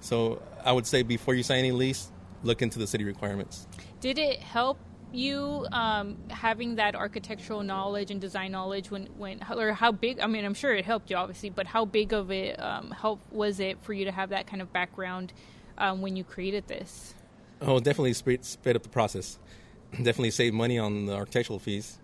So 0.00 0.42
I 0.64 0.72
would 0.72 0.86
say 0.86 1.02
before 1.02 1.34
you 1.34 1.42
sign 1.42 1.60
any 1.60 1.72
lease, 1.72 2.10
look 2.42 2.62
into 2.62 2.78
the 2.78 2.86
city 2.86 3.04
requirements. 3.04 3.66
Did 4.00 4.18
it 4.18 4.40
help 4.40 4.78
you 5.12 5.66
um, 5.72 6.16
having 6.30 6.76
that 6.76 6.94
architectural 6.94 7.62
knowledge 7.62 8.10
and 8.10 8.20
design 8.20 8.52
knowledge 8.52 8.90
when, 8.90 9.06
when 9.18 9.40
or 9.54 9.72
how 9.72 9.92
big 9.92 10.18
i 10.20 10.26
mean 10.26 10.42
i'm 10.42 10.54
sure 10.54 10.74
it 10.74 10.86
helped 10.86 11.10
you 11.10 11.16
obviously 11.16 11.50
but 11.50 11.66
how 11.66 11.84
big 11.84 12.14
of 12.14 12.30
it 12.30 12.58
um, 12.58 12.90
help 12.90 13.20
was 13.30 13.60
it 13.60 13.76
for 13.82 13.92
you 13.92 14.06
to 14.06 14.10
have 14.10 14.30
that 14.30 14.46
kind 14.46 14.62
of 14.62 14.72
background 14.72 15.32
um, 15.76 16.00
when 16.00 16.16
you 16.16 16.24
created 16.24 16.66
this 16.66 17.14
oh 17.60 17.78
definitely 17.78 18.14
sped, 18.14 18.42
sped 18.42 18.74
up 18.74 18.82
the 18.82 18.88
process 18.88 19.38
definitely 19.96 20.30
save 20.30 20.54
money 20.54 20.78
on 20.78 21.04
the 21.04 21.14
architectural 21.14 21.58
fees 21.58 21.98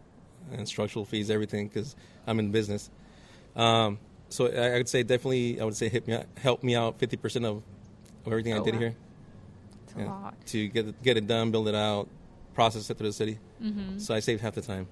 and 0.53 0.69
structural 0.69 1.05
fees 1.05 1.31
everything 1.31 1.69
because 1.69 1.97
i'm 2.27 2.39
in 2.39 2.51
business 2.51 2.91
um, 3.57 3.99
so 4.29 4.47
I, 4.47 4.75
I, 4.75 4.77
would 4.77 4.89
say 4.89 5.03
definitely 5.03 5.61
i 5.61 5.65
would 5.65 5.77
say 5.77 5.89
hit 5.89 6.07
me 6.07 6.19
help 6.37 6.63
me 6.63 6.77
out 6.77 6.99
50% 6.99 7.45
of, 7.45 7.57
of 7.57 7.63
everything 8.27 8.55
oh, 8.55 8.61
i 8.61 8.65
did 8.65 8.75
wow. 8.75 8.81
here 8.81 8.95
lot. 9.97 10.35
to 10.47 10.69
get 10.69 10.87
it, 10.87 11.03
get 11.03 11.17
it 11.17 11.27
done 11.27 11.51
build 11.51 11.69
it 11.69 11.75
out 11.75 12.09
process 12.59 12.91
it 12.91 12.99
through 12.99 13.07
the 13.07 13.13
city. 13.13 13.39
Mm-hmm. 13.63 13.99
So 13.99 14.17
I 14.17 14.19
saved 14.19 14.41
half 14.41 14.55
the 14.57 14.63
time. 14.63 14.89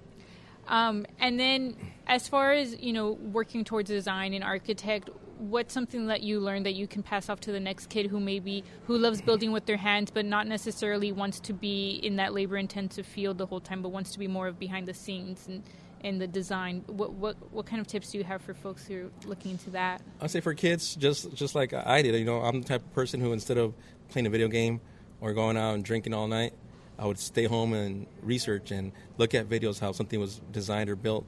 Um, 0.69 1.05
and 1.19 1.39
then, 1.39 1.77
as 2.07 2.29
far 2.29 2.53
as 2.53 2.81
you 2.81 2.93
know, 2.93 3.11
working 3.11 3.65
towards 3.65 3.89
design 3.91 4.35
and 4.35 4.45
architect, 4.45 5.11
what's 5.39 5.73
something 5.73 6.07
that 6.07 6.23
you 6.23 6.41
learned 6.41 6.67
that 6.67 6.75
you 6.75 6.87
can 6.87 7.03
pass 7.03 7.29
off 7.29 7.41
to 7.41 7.53
the 7.53 7.61
next 7.61 7.89
kid 7.89 8.07
who 8.07 8.21
maybe 8.21 8.65
who 8.87 8.97
loves 8.99 9.21
building 9.21 9.53
with 9.53 9.67
their 9.67 9.77
hands, 9.77 10.11
but 10.11 10.25
not 10.25 10.47
necessarily 10.47 11.13
wants 11.13 11.41
to 11.41 11.53
be 11.53 12.01
in 12.03 12.17
that 12.17 12.35
labor-intensive 12.35 13.07
field 13.07 13.39
the 13.39 13.47
whole 13.47 13.61
time, 13.61 13.83
but 13.83 13.91
wants 13.91 14.13
to 14.13 14.19
be 14.19 14.29
more 14.29 14.49
of 14.49 14.59
behind 14.59 14.87
the 14.87 14.95
scenes 14.95 15.47
and 15.47 15.63
and 16.03 16.21
the 16.21 16.27
design. 16.27 16.85
What 16.87 17.13
what 17.13 17.37
what 17.53 17.67
kind 17.67 17.81
of 17.81 17.87
tips 17.87 18.13
do 18.13 18.19
you 18.19 18.25
have 18.25 18.43
for 18.43 18.55
folks 18.55 18.87
who 18.87 19.07
are 19.07 19.11
looking 19.27 19.53
into 19.53 19.71
that? 19.71 20.03
I 20.21 20.27
say 20.27 20.41
for 20.41 20.55
kids, 20.55 20.95
just 20.95 21.33
just 21.35 21.55
like 21.55 21.73
I 21.73 22.03
did. 22.03 22.15
You 22.15 22.25
know, 22.25 22.41
I'm 22.41 22.61
the 22.61 22.69
type 22.69 22.83
of 22.83 22.93
person 22.93 23.21
who 23.21 23.33
instead 23.33 23.59
of 23.59 23.75
playing 24.09 24.27
a 24.27 24.31
video 24.31 24.49
game 24.49 24.81
or 25.21 25.33
going 25.33 25.57
out 25.57 25.75
and 25.75 25.85
drinking 25.85 26.15
all 26.15 26.29
night, 26.29 26.53
I 26.99 27.07
would 27.07 27.19
stay 27.19 27.45
home 27.45 27.73
and 27.73 28.07
research 28.23 28.71
and 28.71 28.93
look 29.19 29.35
at 29.35 29.49
videos 29.49 29.81
how 29.81 29.93
something 29.93 30.21
was 30.21 30.41
designed 30.51 30.91
or 30.91 30.97
built. 30.97 31.27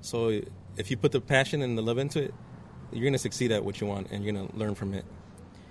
So 0.00 0.40
if 0.76 0.90
you 0.90 0.96
put 0.96 1.12
the 1.12 1.20
passion 1.20 1.62
and 1.62 1.76
the 1.76 1.82
love 1.82 1.98
into 1.98 2.22
it, 2.22 2.34
you're 2.92 3.02
going 3.02 3.12
to 3.12 3.18
succeed 3.18 3.52
at 3.52 3.64
what 3.64 3.80
you 3.80 3.86
want 3.86 4.10
and 4.10 4.24
you're 4.24 4.32
going 4.32 4.48
to 4.48 4.56
learn 4.56 4.74
from 4.74 4.94
it. 4.94 5.04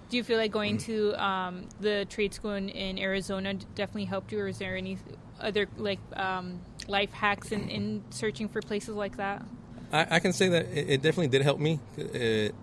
Do 0.09 0.17
you 0.17 0.23
feel 0.23 0.37
like 0.37 0.51
going 0.51 0.77
to 0.79 1.21
um, 1.21 1.67
the 1.81 2.05
trade 2.05 2.33
school 2.33 2.53
in, 2.53 2.69
in, 2.69 2.97
Arizona 2.97 3.55
definitely 3.75 4.05
helped 4.05 4.31
you, 4.31 4.39
or 4.39 4.47
is 4.47 4.57
there 4.57 4.77
any 4.77 4.97
other 5.37 5.67
like 5.75 5.99
um, 6.15 6.61
life 6.87 7.11
hacks 7.11 7.51
in, 7.51 7.67
in, 7.67 8.03
searching 8.09 8.47
for 8.47 8.61
places 8.61 8.95
like 8.95 9.17
that? 9.17 9.43
I, 9.91 10.07
I 10.11 10.19
can 10.19 10.31
say 10.31 10.47
that 10.47 10.65
it, 10.67 10.89
it, 10.89 11.01
definitely 11.01 11.27
did 11.27 11.41
help 11.41 11.59
me. 11.59 11.81
It, 11.97 12.55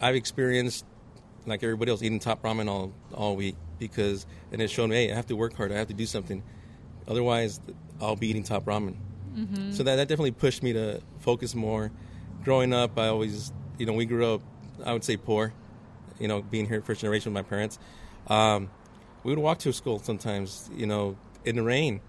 I've 0.00 0.14
experienced 0.14 0.86
like 1.44 1.62
everybody 1.62 1.90
else 1.90 2.02
eating 2.02 2.18
top 2.18 2.42
ramen 2.42 2.68
all 2.68 2.92
all 3.12 3.36
week 3.36 3.56
because 3.78 4.26
and 4.52 4.62
it 4.62 4.70
showed 4.70 4.88
me, 4.88 4.96
hey, 4.96 5.12
I 5.12 5.14
have 5.14 5.26
to 5.26 5.36
work 5.36 5.54
hard. 5.54 5.70
I 5.70 5.76
have 5.76 5.88
to 5.88 5.94
do 5.94 6.06
something. 6.06 6.42
Otherwise, 7.06 7.60
I'll 8.00 8.16
be 8.16 8.28
eating 8.28 8.44
top 8.44 8.64
ramen. 8.64 8.96
Mm-hmm. 9.34 9.72
So 9.72 9.82
that 9.82 9.96
that 9.96 10.08
definitely 10.08 10.32
pushed 10.32 10.62
me 10.62 10.72
to 10.72 11.02
focus 11.20 11.54
more. 11.54 11.90
Growing 12.44 12.72
up, 12.72 12.98
I 12.98 13.08
always, 13.08 13.52
you 13.78 13.86
know, 13.86 13.92
we 13.92 14.04
grew 14.04 14.34
up, 14.34 14.42
I 14.84 14.92
would 14.92 15.04
say 15.04 15.16
poor. 15.16 15.52
You 16.18 16.28
know, 16.28 16.42
being 16.42 16.66
here 16.66 16.80
first 16.82 17.00
generation 17.00 17.32
with 17.32 17.44
my 17.44 17.48
parents, 17.48 17.78
um, 18.28 18.70
we 19.24 19.32
would 19.32 19.38
walk 19.38 19.58
to 19.60 19.72
school 19.72 19.98
sometimes. 19.98 20.70
You 20.74 20.86
know, 20.86 21.16
in 21.44 21.56
the 21.56 21.62
rain, 21.62 22.00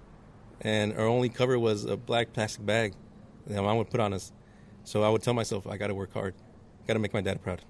and 0.61 0.93
our 0.93 1.07
only 1.07 1.29
cover 1.29 1.57
was 1.57 1.85
a 1.85 1.97
black 1.97 2.33
plastic 2.33 2.65
bag 2.65 2.93
that 3.47 3.61
mom 3.61 3.77
would 3.77 3.89
put 3.89 3.99
on 3.99 4.13
us. 4.13 4.31
So 4.83 5.03
I 5.03 5.09
would 5.09 5.23
tell 5.23 5.33
myself, 5.33 5.65
I 5.65 5.77
got 5.77 5.87
to 5.87 5.95
work 5.95 6.13
hard, 6.13 6.35
got 6.87 6.93
to 6.93 6.99
make 6.99 7.13
my 7.13 7.21
dad 7.21 7.41
proud. 7.41 7.61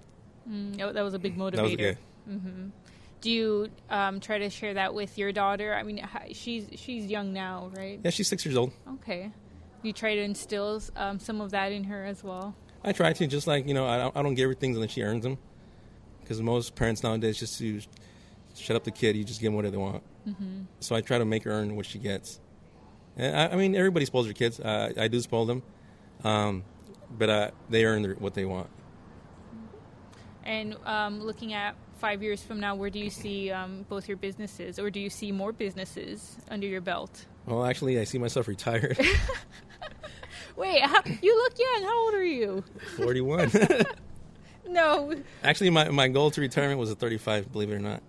Mm, 0.49 0.93
that 0.93 1.02
was 1.04 1.13
a 1.13 1.19
big 1.19 1.38
motivator. 1.38 1.56
That 1.56 1.63
was, 1.63 1.73
yeah. 1.73 1.93
Mm-hmm 2.30 2.69
do 3.23 3.32
you 3.32 3.69
um, 3.89 4.19
try 4.19 4.38
to 4.38 4.49
share 4.49 4.73
that 4.73 4.93
with 4.93 5.17
your 5.17 5.32
daughter? 5.32 5.73
I 5.73 5.84
mean, 5.84 6.06
she's 6.34 6.67
she's 6.76 7.06
young 7.06 7.32
now, 7.32 7.71
right? 7.73 7.99
Yeah, 8.04 8.12
she's 8.12 8.28
six 8.28 8.45
years 8.45 8.58
old. 8.58 8.73
Okay. 8.95 9.32
You 9.84 9.93
try 9.93 10.15
to 10.15 10.22
instill 10.22 10.82
um, 10.96 11.19
some 11.19 11.41
of 11.41 11.52
that 11.52 11.72
in 11.72 11.84
her 11.86 12.06
as 12.06 12.24
well. 12.24 12.56
I 12.84 12.91
try 12.91 13.13
to, 13.13 13.28
just 13.28 13.48
like 13.48 13.67
you 13.67 13.74
know, 13.74 13.86
I 13.86 13.98
don't, 13.98 14.17
I 14.17 14.22
don't 14.22 14.36
give 14.36 14.50
her 14.50 14.56
things 14.56 14.76
unless 14.76 14.91
she 14.91 15.04
earns 15.04 15.24
them, 15.24 15.38
because 16.22 16.41
most 16.41 16.76
parents 16.76 17.04
nowadays 17.04 17.38
just 17.38 17.58
to 17.60 17.82
shut 18.56 18.76
up 18.76 18.84
the 18.84 18.91
kid, 18.91 19.15
you 19.15 19.24
just 19.24 19.39
give 19.39 19.48
them 19.48 19.56
whatever 19.56 19.72
they 19.72 19.78
want. 19.78 20.04
Mm-hmm. 20.28 20.62
So 20.80 20.96
I 20.96 21.02
try 21.02 21.17
to 21.17 21.26
make 21.26 21.43
her 21.43 21.52
earn 21.52 21.76
what 21.76 21.86
she 21.86 22.00
gets. 22.00 22.39
And 23.17 23.36
I, 23.36 23.48
I 23.50 23.56
mean, 23.56 23.76
everybody 23.76 24.06
spoils 24.06 24.26
their 24.26 24.34
kids. 24.34 24.60
Uh, 24.60 24.93
I 24.98 25.08
do 25.08 25.19
spoil 25.19 25.46
them, 25.46 25.63
um, 26.24 26.63
but 27.12 27.30
uh, 27.30 27.52
they 27.69 27.86
earn 27.86 28.02
their, 28.02 28.13
what 28.15 28.34
they 28.34 28.46
want. 28.46 28.69
And 30.46 30.76
um, 30.86 31.22
looking 31.22 31.54
at 31.54 31.76
five 32.00 32.22
years 32.22 32.43
from 32.43 32.60
now, 32.60 32.76
where 32.76 32.89
do 32.89 33.00
you 33.00 33.10
see 33.10 33.50
um, 33.52 33.86
both 33.88 34.08
your 34.08 34.17
businesses, 34.17 34.78
or 34.78 34.89
do 34.89 35.00
you 35.00 35.10
see 35.10 35.32
more 35.32 35.54
businesses 35.54 36.38
under 36.50 36.67
your 36.67 36.82
belt? 36.82 37.26
Well, 37.46 37.65
actually, 37.65 38.00
I 38.00 38.04
see 38.04 38.17
myself 38.17 38.48
retired. 38.48 38.98
Wait, 40.56 40.82
how, 40.82 41.02
you 41.22 41.36
look 41.36 41.54
young. 41.58 41.84
How 41.84 42.06
old 42.06 42.13
are 42.13 42.24
you? 42.24 42.63
41. 42.98 43.52
no. 44.68 45.13
Actually, 45.44 45.70
my, 45.72 45.89
my 45.89 46.08
goal 46.08 46.32
to 46.32 46.42
retirement 46.42 46.80
was 46.80 46.92
at 46.92 47.00
35, 47.00 47.52
believe 47.52 47.72
it 47.72 47.76
or 47.76 47.80
not. 47.80 48.02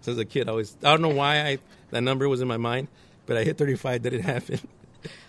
So 0.00 0.12
as 0.12 0.18
a 0.18 0.24
kid, 0.24 0.48
I 0.48 0.52
was, 0.52 0.76
I 0.82 0.90
don't 0.90 1.02
know 1.02 1.08
why 1.08 1.40
I 1.40 1.58
that 1.90 2.02
number 2.02 2.28
was 2.28 2.40
in 2.40 2.48
my 2.48 2.56
mind, 2.56 2.88
but 3.26 3.36
I 3.36 3.44
hit 3.44 3.56
35, 3.56 4.02
did 4.02 4.14
it 4.14 4.22
happen? 4.22 4.58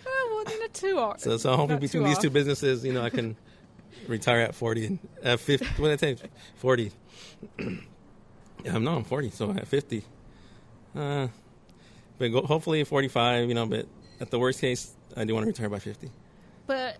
Oh, 0.06 0.44
well, 0.46 0.58
not 0.60 0.72
too 0.72 0.98
off. 0.98 1.20
So, 1.20 1.36
so 1.36 1.56
hopefully 1.56 1.80
between 1.80 2.04
these 2.04 2.16
off. 2.16 2.22
two 2.22 2.30
businesses, 2.30 2.84
you 2.84 2.92
know, 2.92 3.02
I 3.02 3.10
can 3.10 3.36
retire 4.06 4.40
at 4.40 4.54
40 4.54 4.86
and 4.86 4.98
at 5.22 5.40
50, 5.40 5.66
what 5.82 5.88
did 5.88 5.92
I 5.94 6.14
say? 6.14 6.28
40. 6.56 6.92
Yeah, 8.64 8.78
no, 8.78 8.94
I'm 8.94 9.04
40, 9.04 9.30
so 9.30 9.50
at 9.50 9.66
50. 9.66 10.04
Uh, 10.94 11.26
but 12.18 12.28
go, 12.28 12.42
hopefully 12.42 12.84
45, 12.84 13.48
you 13.48 13.54
know, 13.54 13.66
but 13.66 13.86
at 14.20 14.30
the 14.30 14.38
worst 14.38 14.60
case, 14.60 14.92
I 15.16 15.24
do 15.24 15.34
want 15.34 15.44
to 15.44 15.48
retire 15.48 15.68
by 15.68 15.80
50. 15.80 16.08
But 16.66 16.98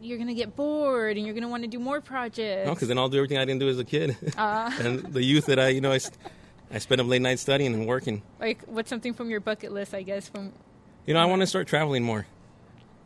you're 0.00 0.18
going 0.18 0.28
to 0.28 0.34
get 0.34 0.56
bored 0.56 1.16
and 1.16 1.26
you're 1.26 1.34
going 1.34 1.42
to 1.42 1.48
want 1.48 1.62
to 1.62 1.68
do 1.68 1.78
more 1.78 2.00
projects. 2.00 2.66
No, 2.66 2.74
because 2.74 2.88
then 2.88 2.98
I'll 2.98 3.08
do 3.08 3.18
everything 3.18 3.38
I 3.38 3.44
didn't 3.44 3.60
do 3.60 3.68
as 3.68 3.78
a 3.78 3.84
kid. 3.84 4.16
Uh. 4.36 4.70
and 4.80 5.00
the 5.12 5.22
youth 5.22 5.46
that 5.46 5.58
I, 5.58 5.68
you 5.68 5.80
know, 5.80 5.92
I, 5.92 6.00
I 6.70 6.78
spend 6.78 7.00
up 7.00 7.06
late 7.06 7.22
nights 7.22 7.42
studying 7.42 7.74
and 7.74 7.86
working. 7.86 8.22
Like, 8.38 8.62
what's 8.64 8.88
something 8.88 9.12
from 9.14 9.30
your 9.30 9.40
bucket 9.40 9.72
list, 9.72 9.94
I 9.94 10.02
guess? 10.02 10.28
From 10.28 10.52
You 11.06 11.14
know, 11.14 11.20
I 11.20 11.26
want 11.26 11.40
to 11.40 11.46
start 11.46 11.66
traveling 11.66 12.02
more. 12.02 12.26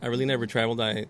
I 0.02 0.06
really 0.06 0.26
never 0.26 0.46
traveled. 0.46 0.80
I, 0.80 1.06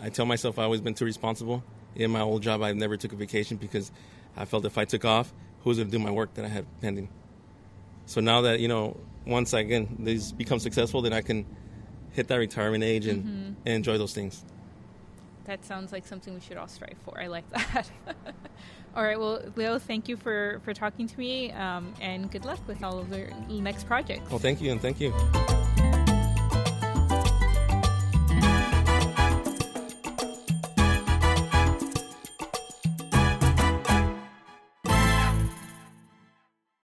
I 0.00 0.08
tell 0.08 0.26
myself 0.26 0.58
I've 0.58 0.64
always 0.64 0.80
been 0.80 0.94
too 0.94 1.04
responsible. 1.04 1.62
In 1.94 2.10
my 2.10 2.20
old 2.20 2.42
job, 2.42 2.62
I 2.62 2.72
never 2.72 2.96
took 2.96 3.12
a 3.12 3.16
vacation 3.16 3.56
because 3.56 3.90
I 4.36 4.44
felt 4.44 4.64
if 4.64 4.78
I 4.78 4.84
took 4.84 5.04
off, 5.04 5.32
who's 5.62 5.78
going 5.78 5.88
to 5.88 5.92
do 5.92 6.02
my 6.02 6.10
work 6.10 6.34
that 6.34 6.44
I 6.44 6.48
have 6.48 6.64
pending. 6.80 7.08
So 8.04 8.20
now 8.20 8.42
that 8.42 8.60
you 8.60 8.68
know, 8.68 8.96
once 9.26 9.52
again 9.52 9.96
these 9.98 10.30
become 10.30 10.60
successful, 10.60 11.02
then 11.02 11.12
I 11.12 11.22
can 11.22 11.44
hit 12.16 12.28
that 12.28 12.36
retirement 12.36 12.82
age 12.82 13.06
and, 13.06 13.22
mm-hmm. 13.22 13.52
and 13.66 13.74
enjoy 13.74 13.98
those 13.98 14.14
things. 14.14 14.42
That 15.44 15.64
sounds 15.64 15.92
like 15.92 16.06
something 16.06 16.34
we 16.34 16.40
should 16.40 16.56
all 16.56 16.66
strive 16.66 16.96
for. 17.04 17.20
I 17.20 17.28
like 17.28 17.48
that. 17.50 17.88
all 18.96 19.04
right, 19.04 19.20
well, 19.20 19.40
Leo, 19.54 19.78
thank 19.78 20.08
you 20.08 20.16
for 20.16 20.60
for 20.64 20.74
talking 20.74 21.06
to 21.06 21.18
me, 21.18 21.52
um, 21.52 21.94
and 22.00 22.28
good 22.32 22.44
luck 22.44 22.58
with 22.66 22.82
all 22.82 22.98
of 22.98 23.10
the 23.10 23.30
next 23.48 23.86
projects. 23.86 24.28
Well, 24.28 24.40
thank 24.40 24.60
you, 24.60 24.72
and 24.72 24.80
thank 24.80 25.00
you. 25.00 25.14